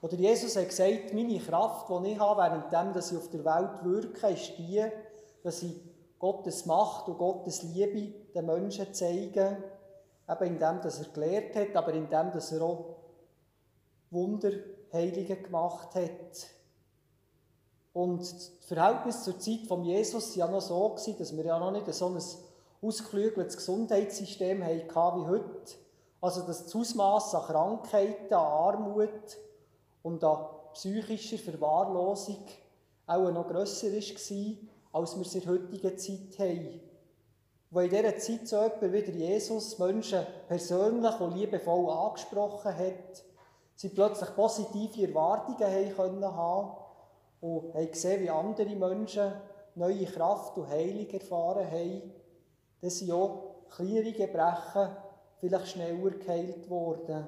Oder 0.00 0.14
Jesus 0.14 0.56
hat 0.56 0.70
gesagt, 0.70 1.12
meine 1.12 1.38
Kraft, 1.38 1.90
die 1.90 2.12
ich 2.12 2.18
habe, 2.18 2.40
währenddem, 2.40 2.94
dass 2.94 3.12
ich 3.12 3.18
auf 3.18 3.28
der 3.28 3.44
Welt 3.44 3.84
wirke, 3.84 4.28
ist 4.28 4.56
die, 4.56 4.82
dass 5.42 5.62
ich 5.62 5.74
Gottes 6.18 6.64
Macht 6.64 7.08
und 7.08 7.18
Gottes 7.18 7.62
Liebe 7.62 8.14
den 8.34 8.46
Menschen 8.46 8.86
zeige, 8.94 9.64
eben 10.26 10.44
indem, 10.46 10.80
dass 10.80 10.98
er 10.98 11.12
gelehrt 11.12 11.56
hat, 11.56 11.76
aber 11.76 11.92
indem, 11.92 12.32
dass 12.32 12.52
er 12.52 12.62
auch 12.62 12.96
Wunderheilige 14.10 15.36
gemacht 15.42 15.94
hat. 15.94 16.55
Und 17.96 18.20
das 18.20 18.52
Verhältnis 18.66 19.24
zur 19.24 19.38
Zeit 19.38 19.66
von 19.66 19.82
Jesus 19.82 20.36
war 20.36 20.46
ja 20.46 20.52
noch 20.52 20.60
so, 20.60 20.94
dass 21.18 21.34
wir 21.34 21.44
ja 21.46 21.58
noch 21.58 21.70
nicht 21.70 21.90
so 21.94 22.08
ein 22.08 22.22
ausgeklügeltes 22.82 23.56
Gesundheitssystem 23.56 24.62
hatten 24.62 25.22
wie 25.22 25.26
heute. 25.26 25.76
Also 26.20 26.42
dass 26.42 26.64
das 26.64 26.76
Ausmaß 26.76 27.36
an 27.36 27.46
Krankheiten, 27.46 28.34
an 28.34 28.44
Armut 28.44 29.38
und 30.02 30.22
an 30.22 30.44
psychischer 30.74 31.38
Verwahrlosung 31.38 32.44
auch 33.06 33.30
noch 33.30 33.48
grösser 33.48 33.86
war, 33.86 35.00
als 35.00 35.16
wir 35.16 35.22
es 35.22 35.34
in 35.34 35.40
der 35.40 35.50
heutigen 35.52 35.96
Zeit 35.96 36.38
haben. 36.38 36.80
Wo 37.70 37.80
in 37.80 37.88
dieser 37.88 38.18
Zeit 38.18 38.46
so 38.46 38.56
jemand 38.56 38.92
wie 38.92 39.24
Jesus 39.24 39.78
Menschen 39.78 40.26
persönlich 40.48 41.18
und 41.18 41.34
liebevoll 41.34 41.88
angesprochen 41.88 42.76
hat, 42.76 43.24
sie 43.74 43.88
plötzlich 43.88 44.36
positive 44.36 45.08
Erwartungen 45.08 45.64
haben 45.64 45.96
können 45.96 46.85
und 47.40 47.74
haben 47.74 47.90
gesehen, 47.90 48.22
wie 48.22 48.30
andere 48.30 48.74
Menschen 48.74 49.32
neue 49.74 50.06
Kraft 50.06 50.56
und 50.56 50.68
Heilung 50.68 51.08
erfahren 51.10 51.70
haben, 51.70 52.12
dass 52.80 52.98
sie 52.98 53.12
auch 53.12 53.66
kleinere 53.70 54.12
Gebrechen 54.12 54.96
vielleicht 55.38 55.68
schneller 55.68 56.10
geheilt 56.10 56.68
worden. 56.70 57.26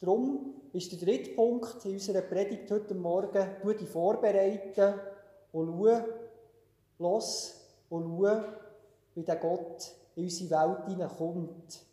Darum 0.00 0.54
ist 0.72 0.92
der 0.92 0.98
dritte 0.98 1.30
Punkt 1.30 1.84
in 1.84 1.94
unserer 1.94 2.22
Predigt 2.22 2.70
heute 2.70 2.94
Morgen, 2.94 3.56
du 3.62 3.72
dich 3.72 3.88
vorbereiten 3.88 4.94
und 5.52 5.78
schau, 5.78 6.04
los 6.98 7.60
und 7.88 8.18
schau, 8.18 8.42
wie 9.14 9.24
der 9.24 9.36
Gott 9.36 9.92
in 10.16 10.24
unsere 10.24 10.50
Welt 10.50 10.86
hineinkommt. 10.88 11.84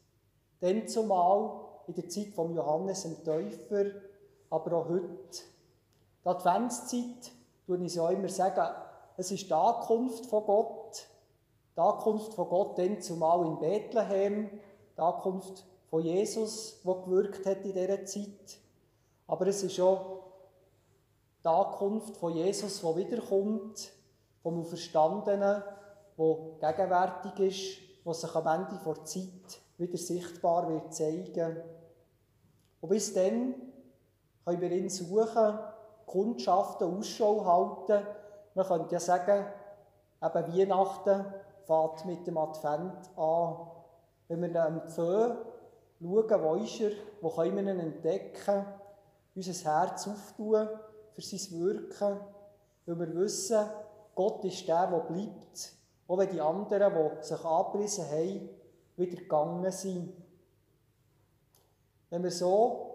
Dann 0.60 0.88
zumal 0.88 1.62
in 1.88 1.94
der 1.94 2.10
Zeit 2.10 2.30
von 2.34 2.54
Johannes 2.54 3.04
dem 3.04 3.24
Täufer, 3.24 3.86
aber 4.50 4.78
auch 4.78 4.90
heute. 4.90 5.55
Die 6.26 6.30
Adventszeit, 6.30 7.32
tue 7.68 7.78
ich 7.86 7.94
ja 7.94 8.10
immer 8.10 8.30
sagen, 8.30 8.76
es 9.16 9.30
ist 9.30 9.48
die 9.48 9.54
Ankunft 9.54 10.26
von 10.26 10.44
Gott, 10.44 11.08
die 11.76 11.80
Ankunft 11.80 12.34
von 12.34 12.50
Gott 12.50 12.80
dann 12.80 13.00
zumal 13.00 13.46
in 13.46 13.60
Bethlehem, 13.60 14.50
die 14.98 15.02
Ankunft 15.02 15.64
von 15.88 16.02
Jesus, 16.02 16.82
der 16.84 16.96
gewirkt 16.96 17.46
hat 17.46 17.64
in 17.64 17.74
dieser 17.74 18.06
Zeit. 18.06 18.58
Aber 19.28 19.46
es 19.46 19.62
ist 19.62 19.80
auch 19.80 20.24
die 21.44 21.48
Ankunft 21.48 22.18
von 22.18 22.34
Jesus, 22.34 22.82
der 22.82 22.96
wiederkommt, 22.96 23.92
vom 24.42 24.62
Auferstandenen, 24.62 25.62
der 26.18 26.74
gegenwärtig 26.74 27.40
ist, 27.40 28.04
der 28.04 28.14
sich 28.16 28.36
am 28.36 28.48
Ende 28.48 28.80
der 28.84 29.06
Zeit 29.06 29.62
wieder 29.78 29.98
sichtbar 29.98 30.70
wird 30.70 30.92
zeigen. 30.92 31.58
Und 32.82 32.90
bis 32.90 33.14
dann 33.14 33.54
können 34.44 34.62
wir 34.62 34.72
ihn 34.72 34.90
suchen, 34.90 35.60
Kundschaften, 36.06 36.98
Ausschau 36.98 37.46
halten. 37.46 38.06
Man 38.54 38.66
könnte 38.66 38.94
ja 38.94 39.00
sagen, 39.00 39.46
eben 40.22 40.58
Weihnachten 40.58 41.26
fängt 41.66 42.06
mit 42.06 42.28
dem 42.28 42.38
Advent 42.38 43.10
an. 43.18 43.68
Wenn 44.28 44.42
wir 44.42 44.66
am 44.66 44.82
Pfö 44.88 45.36
schauen, 46.00 46.44
wo 46.44 46.56
ist 46.56 46.80
er, 46.82 46.92
wo 47.22 47.30
können 47.30 47.66
wir 47.66 47.74
ihn 47.74 47.80
entdecken, 47.80 48.66
unser 49.36 49.72
Herz 49.72 50.08
auftun 50.08 50.68
für 51.14 51.22
sein 51.22 51.60
Wirken, 51.60 52.20
weil 52.86 53.00
wir 53.00 53.16
wissen, 53.16 53.66
Gott 54.14 54.44
ist 54.46 54.68
der, 54.68 54.88
der 54.88 55.00
bleibt. 55.00 55.74
Auch 56.08 56.18
wenn 56.18 56.30
die 56.30 56.42
anderen, 56.42 56.94
die 56.94 57.26
sich 57.26 57.44
abgerissen 57.44 58.06
haben, 58.10 58.50
wieder 58.96 59.18
gegangen 59.18 59.72
sind. 59.72 60.14
Wenn 62.10 62.24
wir 62.24 62.32
so 62.32 62.95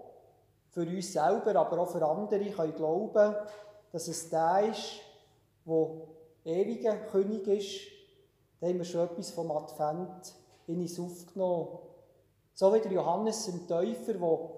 für 0.71 0.83
uns 0.83 1.13
selber, 1.13 1.57
aber 1.57 1.79
auch 1.79 1.91
für 1.91 2.07
andere 2.07 2.51
können 2.51 2.75
glauben, 2.75 3.35
dass 3.93 4.09
es 4.09 4.31
der 4.31 4.71
ist, 4.71 5.01
der 5.67 5.91
ewiger 6.45 6.97
König 7.11 7.47
ist, 7.47 7.81
dann 8.61 8.71
haben 8.71 8.79
wir 8.79 8.85
schon 8.85 9.05
etwas 9.05 9.31
vom 9.31 9.51
Advent 9.51 10.35
in 10.67 10.81
uns 10.81 10.99
aufgenommen. 10.99 11.79
So 12.55 12.73
wie 12.75 12.81
der 12.81 12.93
Johannes 12.93 13.49
im 13.49 13.67
Täufer, 13.67 14.15
der 14.15 14.51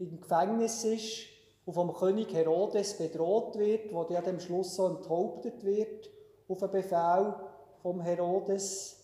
im 0.00 0.20
Gefängnis 0.20 0.84
ist 0.84 1.26
und 1.64 1.74
vom 1.74 1.94
König 1.94 2.32
Herodes 2.34 2.98
bedroht 2.98 3.56
wird, 3.58 3.92
wo 3.92 4.04
der 4.04 4.26
am 4.26 4.40
Schluss 4.40 4.74
so 4.74 4.86
enthauptet 4.88 5.64
wird, 5.64 6.10
auf 6.48 6.62
einen 6.62 6.72
Befehl 6.72 7.34
vom 7.80 8.00
Herodes. 8.00 9.00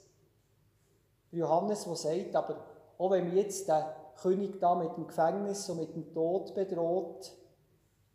Johannes, 1.30 1.84
der 1.84 1.96
sagt, 1.96 2.36
aber 2.36 2.56
auch 2.98 3.10
wenn 3.12 3.32
wir 3.32 3.42
jetzt 3.42 3.68
der 3.68 3.96
König 4.20 4.60
da 4.60 4.74
mit 4.74 4.96
dem 4.96 5.06
Gefängnis 5.06 5.68
und 5.70 5.80
mit 5.80 5.94
dem 5.94 6.12
Tod 6.12 6.54
bedroht, 6.54 7.32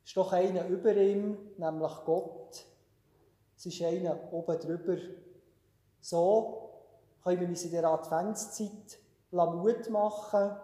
ist 0.03 0.15
doch 0.17 0.33
einer 0.33 0.67
über 0.67 0.95
ihm, 0.95 1.37
nämlich 1.57 1.93
Gott. 2.05 2.65
Es 3.57 3.65
ist 3.65 3.81
einer 3.81 4.31
oben 4.31 4.59
drüber. 4.59 4.97
So 5.99 6.69
können 7.23 7.41
wir 7.41 7.47
uns 7.47 7.65
in 7.65 7.71
der 7.71 7.85
Adventszeit 7.85 8.99
Mut 9.31 9.89
machen, 9.89 10.55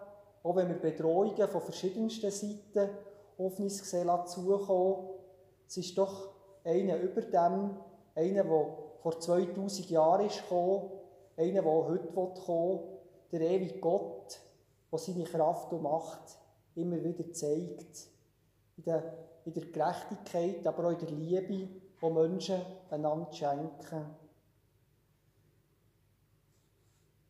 auch 0.43 0.55
wenn 0.55 0.69
wir 0.69 0.79
Bedrohungen 0.79 1.47
von 1.47 1.61
verschiedensten 1.61 2.31
Seiten 2.31 2.89
auf 3.37 3.59
uns 3.59 3.89
sehen 3.89 4.09
zukommen. 4.27 5.09
Es 5.67 5.77
ist 5.77 5.97
doch 5.97 6.29
einer 6.63 6.97
über 6.97 7.21
dem, 7.21 7.77
einer, 8.15 8.43
der 8.43 8.77
vor 9.01 9.19
2000 9.19 9.89
Jahren 9.89 10.27
ist 10.27 10.43
gekommen, 10.43 10.91
einer, 11.37 11.61
der 11.61 11.71
heute 11.71 12.07
kommen 12.09 12.79
will, 13.31 13.39
der 13.39 13.41
ewige 13.41 13.79
Gott, 13.79 14.39
der 14.91 14.99
seine 14.99 15.23
Kraft 15.23 15.71
und 15.71 15.83
Macht 15.83 16.37
immer 16.75 17.03
wieder 17.03 17.31
zeigt. 17.31 18.07
In 18.77 18.83
der, 18.83 19.17
in 19.45 19.53
der 19.53 19.65
Gerechtigkeit, 19.65 20.65
aber 20.65 20.87
auch 20.87 20.91
in 20.91 20.99
der 20.99 21.11
Liebe, 21.11 21.67
die 22.01 22.09
Menschen 22.09 22.61
einander 22.89 23.31
schenken. 23.31 24.15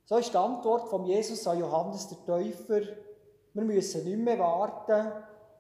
So 0.06 0.18
ist 0.18 0.34
die 0.34 0.38
Antwort 0.38 0.90
von 0.90 1.06
Jesus 1.06 1.48
an 1.48 1.60
Johannes 1.60 2.08
der 2.10 2.26
Täufer. 2.26 2.82
Wir 3.54 3.64
müssen 3.64 4.04
nicht 4.04 4.18
mehr 4.18 4.40
warten, 4.40 5.12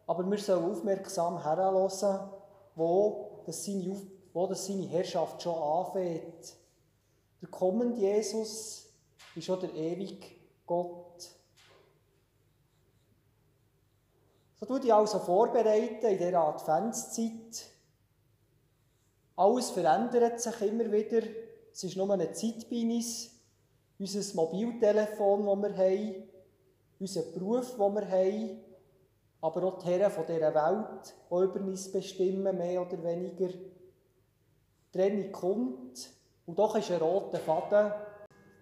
aber 0.07 0.29
wir 0.29 0.37
sollen 0.37 0.71
aufmerksam 0.71 1.41
heranhören, 1.41 2.29
wo 2.75 3.43
das 3.45 3.65
seine, 3.65 4.01
wo 4.33 4.47
das 4.47 4.65
seine 4.65 4.87
Herrschaft 4.87 5.41
schon 5.41 5.55
anfängt. 5.55 6.55
Der 7.41 7.49
kommende 7.49 7.99
Jesus 7.99 8.89
ist 9.35 9.45
schon 9.45 9.59
der 9.59 9.73
ewige 9.73 10.27
Gott. 10.65 11.00
So 14.63 14.67
tue 14.67 14.85
ich 14.85 14.93
also 14.93 15.17
vorbereiten 15.17 16.05
in 16.05 16.17
dieser 16.19 16.39
Adventszeit. 16.39 17.65
Alles 19.35 19.71
verändert 19.71 20.39
sich 20.39 20.61
immer 20.61 20.91
wieder. 20.91 21.23
Es 21.73 21.83
ist 21.83 21.97
nur 21.97 22.11
eine 22.13 22.31
Zeit 22.31 22.69
bei 22.69 22.83
uns. 22.83 23.31
Unser 23.97 24.35
Mobiltelefon, 24.35 25.47
das 25.47 25.71
wir 25.71 25.77
haben, 25.77 26.23
unser 26.99 27.21
Beruf, 27.23 27.71
den 27.71 27.95
wir 27.95 28.07
haben, 28.07 28.59
aber 29.41 29.63
auch 29.63 29.79
die 29.79 29.87
Herren 29.87 30.11
von 30.11 30.27
dieser 30.27 30.53
Welt, 30.53 31.15
die 31.31 31.43
über 31.43 31.59
uns 31.61 31.91
bestimmen, 31.91 32.55
mehr 32.55 32.83
oder 32.83 33.03
weniger. 33.03 33.47
Die 33.47 34.91
Trennung 34.91 35.31
kommt 35.31 36.09
und 36.45 36.59
doch 36.59 36.75
ist 36.75 36.91
ein 36.91 36.99
roter 37.01 37.39
Faden, 37.39 37.93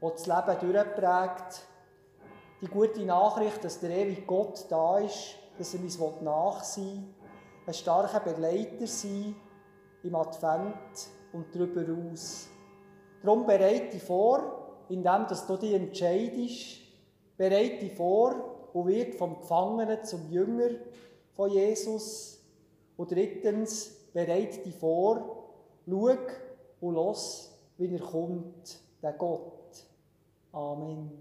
der 0.02 0.10
das 0.12 0.28
Leben 0.28 0.72
durchprägt. 0.72 1.62
Die 2.62 2.68
gute 2.68 3.04
Nachricht, 3.04 3.66
dass 3.66 3.82
der 3.82 3.90
ewige 3.90 4.22
Gott 4.22 4.66
da 4.70 5.00
ist, 5.00 5.39
dass 5.60 5.74
er 5.74 5.82
uns 5.82 6.00
nach 6.22 6.64
sein 6.64 7.14
ein 7.68 7.74
starker 7.74 8.22
Begleiter 8.22 8.88
sein 8.88 9.36
im 10.02 10.16
Advent 10.16 11.10
und 11.34 11.54
darüber 11.54 11.86
aus. 12.12 12.48
Darum 13.22 13.46
bereite 13.46 13.92
dich 13.92 14.02
vor, 14.02 14.86
indem 14.90 15.28
du 15.28 15.58
dich 15.58 15.74
entscheidest, 15.74 16.80
bereite 17.38 17.80
dich 17.80 17.94
vor 17.94 18.70
und 18.74 18.88
wird 18.88 19.16
vom 19.16 19.40
Gefangenen 19.40 20.04
zum 20.04 20.32
Jünger 20.32 20.70
von 21.36 21.52
Jesus. 21.52 22.42
Und 22.98 23.12
drittens, 23.12 23.92
bereite 24.14 24.60
dich 24.60 24.76
vor, 24.76 25.46
schau 25.86 26.18
und 26.82 26.94
los, 26.96 27.52
wie 27.78 27.94
er 27.94 28.00
kommt, 28.00 28.80
der 29.02 29.14
Gott. 29.14 29.86
Amen. 30.52 31.12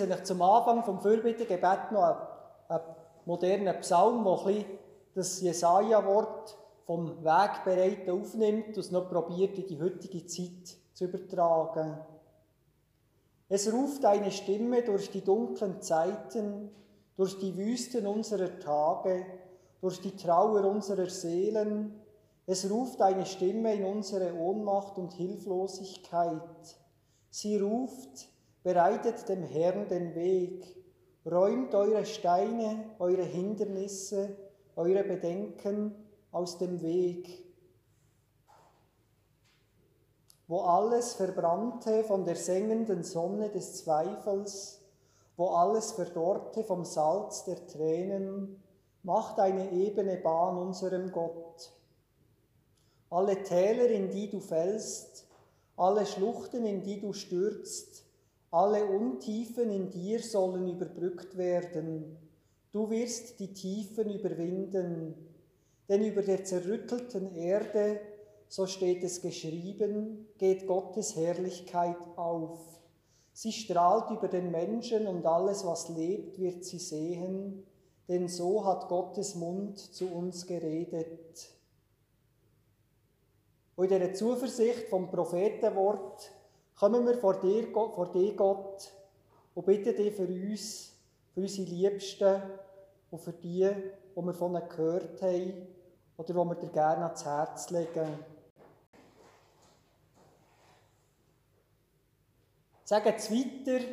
Lese 0.00 0.12
euch 0.12 0.24
zum 0.24 0.42
Anfang 0.42 0.82
vom 0.82 1.00
Fürbittegebet 1.00 1.92
noch 1.92 2.02
einen, 2.02 2.16
einen 2.68 2.84
modernen 3.26 3.80
Psalm, 3.80 4.24
der 4.24 4.46
ein 4.46 4.64
das 5.14 5.40
Jesaja-Wort 5.40 6.58
vom 6.84 7.24
Wegbereiten 7.24 8.10
aufnimmt 8.10 8.68
und 8.68 8.76
es 8.78 8.90
noch 8.90 9.08
probiert, 9.08 9.56
in 9.58 9.66
die 9.68 9.80
heutige 9.80 10.26
Zeit 10.26 10.76
zu 10.92 11.04
übertragen. 11.04 11.98
Es 13.48 13.72
ruft 13.72 14.04
eine 14.04 14.32
Stimme 14.32 14.82
durch 14.82 15.10
die 15.10 15.22
dunklen 15.22 15.80
Zeiten, 15.80 16.70
durch 17.16 17.38
die 17.38 17.56
Wüsten 17.56 18.06
unserer 18.06 18.58
Tage, 18.58 19.24
durch 19.80 20.00
die 20.00 20.16
Trauer 20.16 20.64
unserer 20.64 21.08
Seelen. 21.08 22.00
Es 22.46 22.68
ruft 22.68 23.00
eine 23.00 23.26
Stimme 23.26 23.74
in 23.74 23.84
unsere 23.84 24.34
Ohnmacht 24.34 24.98
und 24.98 25.12
Hilflosigkeit. 25.12 26.40
Sie 27.30 27.56
ruft, 27.58 28.33
bereitet 28.64 29.28
dem 29.28 29.44
Herrn 29.44 29.86
den 29.88 30.16
Weg, 30.16 30.76
räumt 31.24 31.72
eure 31.76 32.04
Steine, 32.04 32.90
eure 32.98 33.22
Hindernisse, 33.22 34.36
eure 34.74 35.04
Bedenken 35.04 35.94
aus 36.32 36.58
dem 36.58 36.82
Weg 36.82 37.44
wo 40.46 40.60
alles 40.60 41.14
verbrannte 41.14 42.04
von 42.04 42.24
der 42.24 42.36
sengenden 42.36 43.02
Sonne 43.02 43.48
des 43.50 43.76
Zweifels, 43.76 44.80
wo 45.36 45.48
alles 45.48 45.92
verdorrte 45.92 46.62
vom 46.64 46.84
Salz 46.84 47.44
der 47.44 47.66
Tränen, 47.66 48.62
macht 49.02 49.38
eine 49.38 49.72
ebene 49.72 50.16
Bahn 50.16 50.56
unserem 50.56 51.12
Gott. 51.12 51.72
Alle 53.10 53.42
Täler, 53.42 53.88
in 53.88 54.10
die 54.10 54.30
du 54.30 54.40
fällst, 54.40 55.26
alle 55.76 56.06
Schluchten, 56.06 56.64
in 56.64 56.82
die 56.82 57.00
du 57.00 57.12
stürzt, 57.12 58.03
alle 58.54 58.86
Untiefen 58.86 59.70
in 59.70 59.90
dir 59.90 60.20
sollen 60.20 60.68
überbrückt 60.68 61.36
werden. 61.36 62.16
Du 62.72 62.88
wirst 62.88 63.40
die 63.40 63.52
Tiefen 63.52 64.10
überwinden, 64.10 65.14
denn 65.88 66.04
über 66.04 66.22
der 66.22 66.44
zerrüttelten 66.44 67.34
Erde 67.34 68.00
so 68.48 68.66
steht 68.66 69.02
es 69.02 69.20
geschrieben, 69.20 70.28
geht 70.38 70.68
Gottes 70.68 71.16
Herrlichkeit 71.16 71.96
auf. 72.14 72.60
Sie 73.32 73.50
strahlt 73.50 74.10
über 74.12 74.28
den 74.28 74.52
Menschen 74.52 75.08
und 75.08 75.26
alles, 75.26 75.66
was 75.66 75.88
lebt, 75.88 76.38
wird 76.38 76.64
sie 76.64 76.78
sehen, 76.78 77.66
denn 78.06 78.28
so 78.28 78.64
hat 78.64 78.88
Gottes 78.88 79.34
Mund 79.34 79.78
zu 79.78 80.06
uns 80.06 80.46
geredet. 80.46 81.50
Und 83.74 83.90
in 83.90 83.98
dieser 83.98 84.14
Zuversicht 84.14 84.88
vom 84.88 85.10
Prophetenwort 85.10 86.30
kommen 86.78 87.06
wir 87.06 87.16
vor 87.16 87.40
dir, 87.40 87.68
vor 87.72 88.10
dir, 88.12 88.34
Gott, 88.34 88.92
und 89.54 89.66
bitten 89.66 89.94
dich 89.96 90.14
für 90.14 90.26
uns, 90.26 90.92
für 91.32 91.40
unsere 91.40 91.68
Liebsten 91.68 92.42
und 93.10 93.20
für 93.20 93.32
die, 93.32 93.68
die 94.16 94.22
wir 94.22 94.34
von 94.34 94.54
ihnen 94.54 94.68
gehört 94.68 95.22
haben 95.22 95.66
oder 96.16 96.32
die 96.32 96.34
wir 96.34 96.54
dir 96.56 96.70
gerne 96.70 97.04
ans 97.04 97.24
Herz 97.24 97.70
legen. 97.70 98.18
Sagen 102.84 103.14
es 103.16 103.30
weiter, 103.30 103.84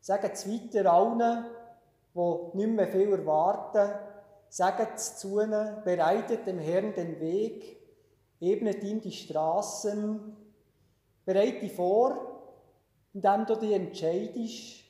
sagen 0.00 0.30
es 0.32 0.48
weiter 0.50 0.92
allen, 0.92 1.44
die 2.14 2.56
nicht 2.56 2.70
mehr 2.70 2.88
viel 2.88 3.12
erwarten. 3.12 3.92
Sagen 4.48 4.88
es 4.94 5.18
zu 5.18 5.40
ihnen, 5.40 5.82
bereitet 5.84 6.46
dem 6.46 6.58
Herrn 6.58 6.94
den 6.94 7.20
Weg, 7.20 7.78
ebnet 8.40 8.82
ihm 8.82 9.00
die 9.00 9.12
Straßen, 9.12 10.36
bereite 11.26 11.60
dich 11.60 11.72
vor, 11.72 12.40
indem 13.12 13.44
du 13.44 13.56
dich 13.56 13.72
entscheidest, 13.72 14.84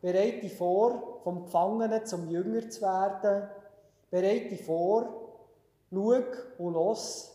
bereite 0.00 0.40
dich 0.40 0.54
vor, 0.54 1.20
vom 1.24 1.44
Gefangenen 1.44 2.06
zum 2.06 2.30
Jünger 2.30 2.70
zu 2.70 2.80
werden, 2.80 3.48
bereite 4.10 4.48
dich 4.48 4.62
vor, 4.62 5.40
schau 5.90 6.22
und 6.58 6.72
los, 6.72 7.32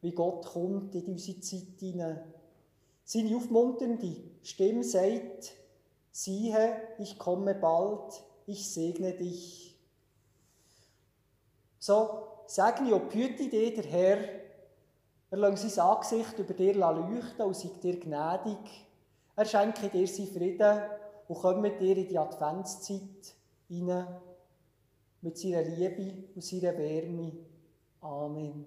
wie 0.00 0.12
Gott 0.12 0.46
kommt 0.46 0.94
in 0.94 1.06
unsere 1.06 1.40
Zeit 1.40 1.78
hinein. 1.78 2.32
Seine 3.04 3.36
aufmunternde 3.36 4.16
Stimme 4.42 4.84
sagt, 4.84 5.52
siehe, 6.12 6.76
ich 6.98 7.18
komme 7.18 7.54
bald, 7.54 8.22
ich 8.46 8.72
segne 8.72 9.12
dich. 9.12 9.76
So 11.78 12.08
segne 12.46 12.94
und 12.94 13.10
behüte 13.10 13.48
dich 13.48 13.74
der 13.74 13.84
Herr, 13.84 14.18
er 15.30 15.38
lässt 15.38 15.70
sein 15.70 15.84
Angesicht 15.84 16.38
über 16.38 16.54
dir 16.54 16.74
leuchten 16.74 17.44
und 17.44 17.56
sei 17.56 17.70
dir 17.82 18.00
gnädig. 18.00 18.86
Er 19.36 19.44
schenke 19.44 19.88
dir 19.88 20.06
seinen 20.06 20.28
Frieden 20.28 20.80
und 21.28 21.38
komme 21.38 21.60
mit 21.60 21.80
dir 21.80 21.96
in 21.96 22.08
die 22.08 22.18
Adventszeit 22.18 23.34
hinein, 23.68 24.06
mit 25.22 25.38
seiner 25.38 25.62
Liebe 25.62 26.24
und 26.34 26.42
seiner 26.42 26.76
Wärme. 26.76 27.32
Amen. 28.00 28.64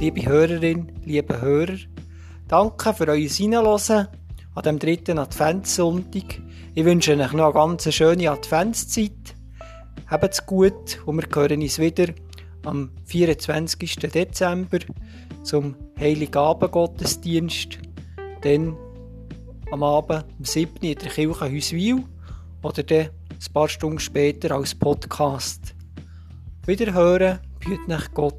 Liebe 0.00 0.24
Hörerin, 0.26 0.92
liebe 1.04 1.40
Hörer, 1.40 1.76
danke 2.46 2.94
für 2.94 3.08
euer 3.08 3.16
Hineinhören 3.28 4.06
an 4.54 4.62
dem 4.62 4.78
dritten 4.78 5.18
Adventssonntag. 5.18 6.40
Ich 6.76 6.84
wünsche 6.84 7.16
euch 7.16 7.32
noch 7.32 7.46
eine 7.46 7.52
ganz 7.52 7.92
schöne 7.92 8.30
Adventszeit. 8.30 9.34
Habt's 10.06 10.46
gut 10.46 11.00
und 11.04 11.16
wir 11.16 11.26
hören 11.34 11.62
uns 11.62 11.80
wieder 11.80 12.14
am 12.64 12.92
24. 13.06 13.96
Dezember 13.96 14.78
zum 15.42 15.74
Heiligabend-Gottesdienst. 15.98 17.80
Dann 18.42 18.76
am 19.72 19.82
Abend 19.82 20.26
um 20.38 20.44
7. 20.44 20.76
in 20.80 20.96
der 20.96 21.10
Kirche 21.10 21.50
Hüswil 21.50 22.04
oder 22.62 22.84
dann 22.84 23.08
ein 23.08 23.52
paar 23.52 23.68
Stunden 23.68 23.98
später 23.98 24.54
als 24.54 24.76
Podcast. 24.76 25.74
Wiederhören, 26.66 27.40
behüt 27.58 27.88
nach 27.88 28.12
Gott. 28.14 28.37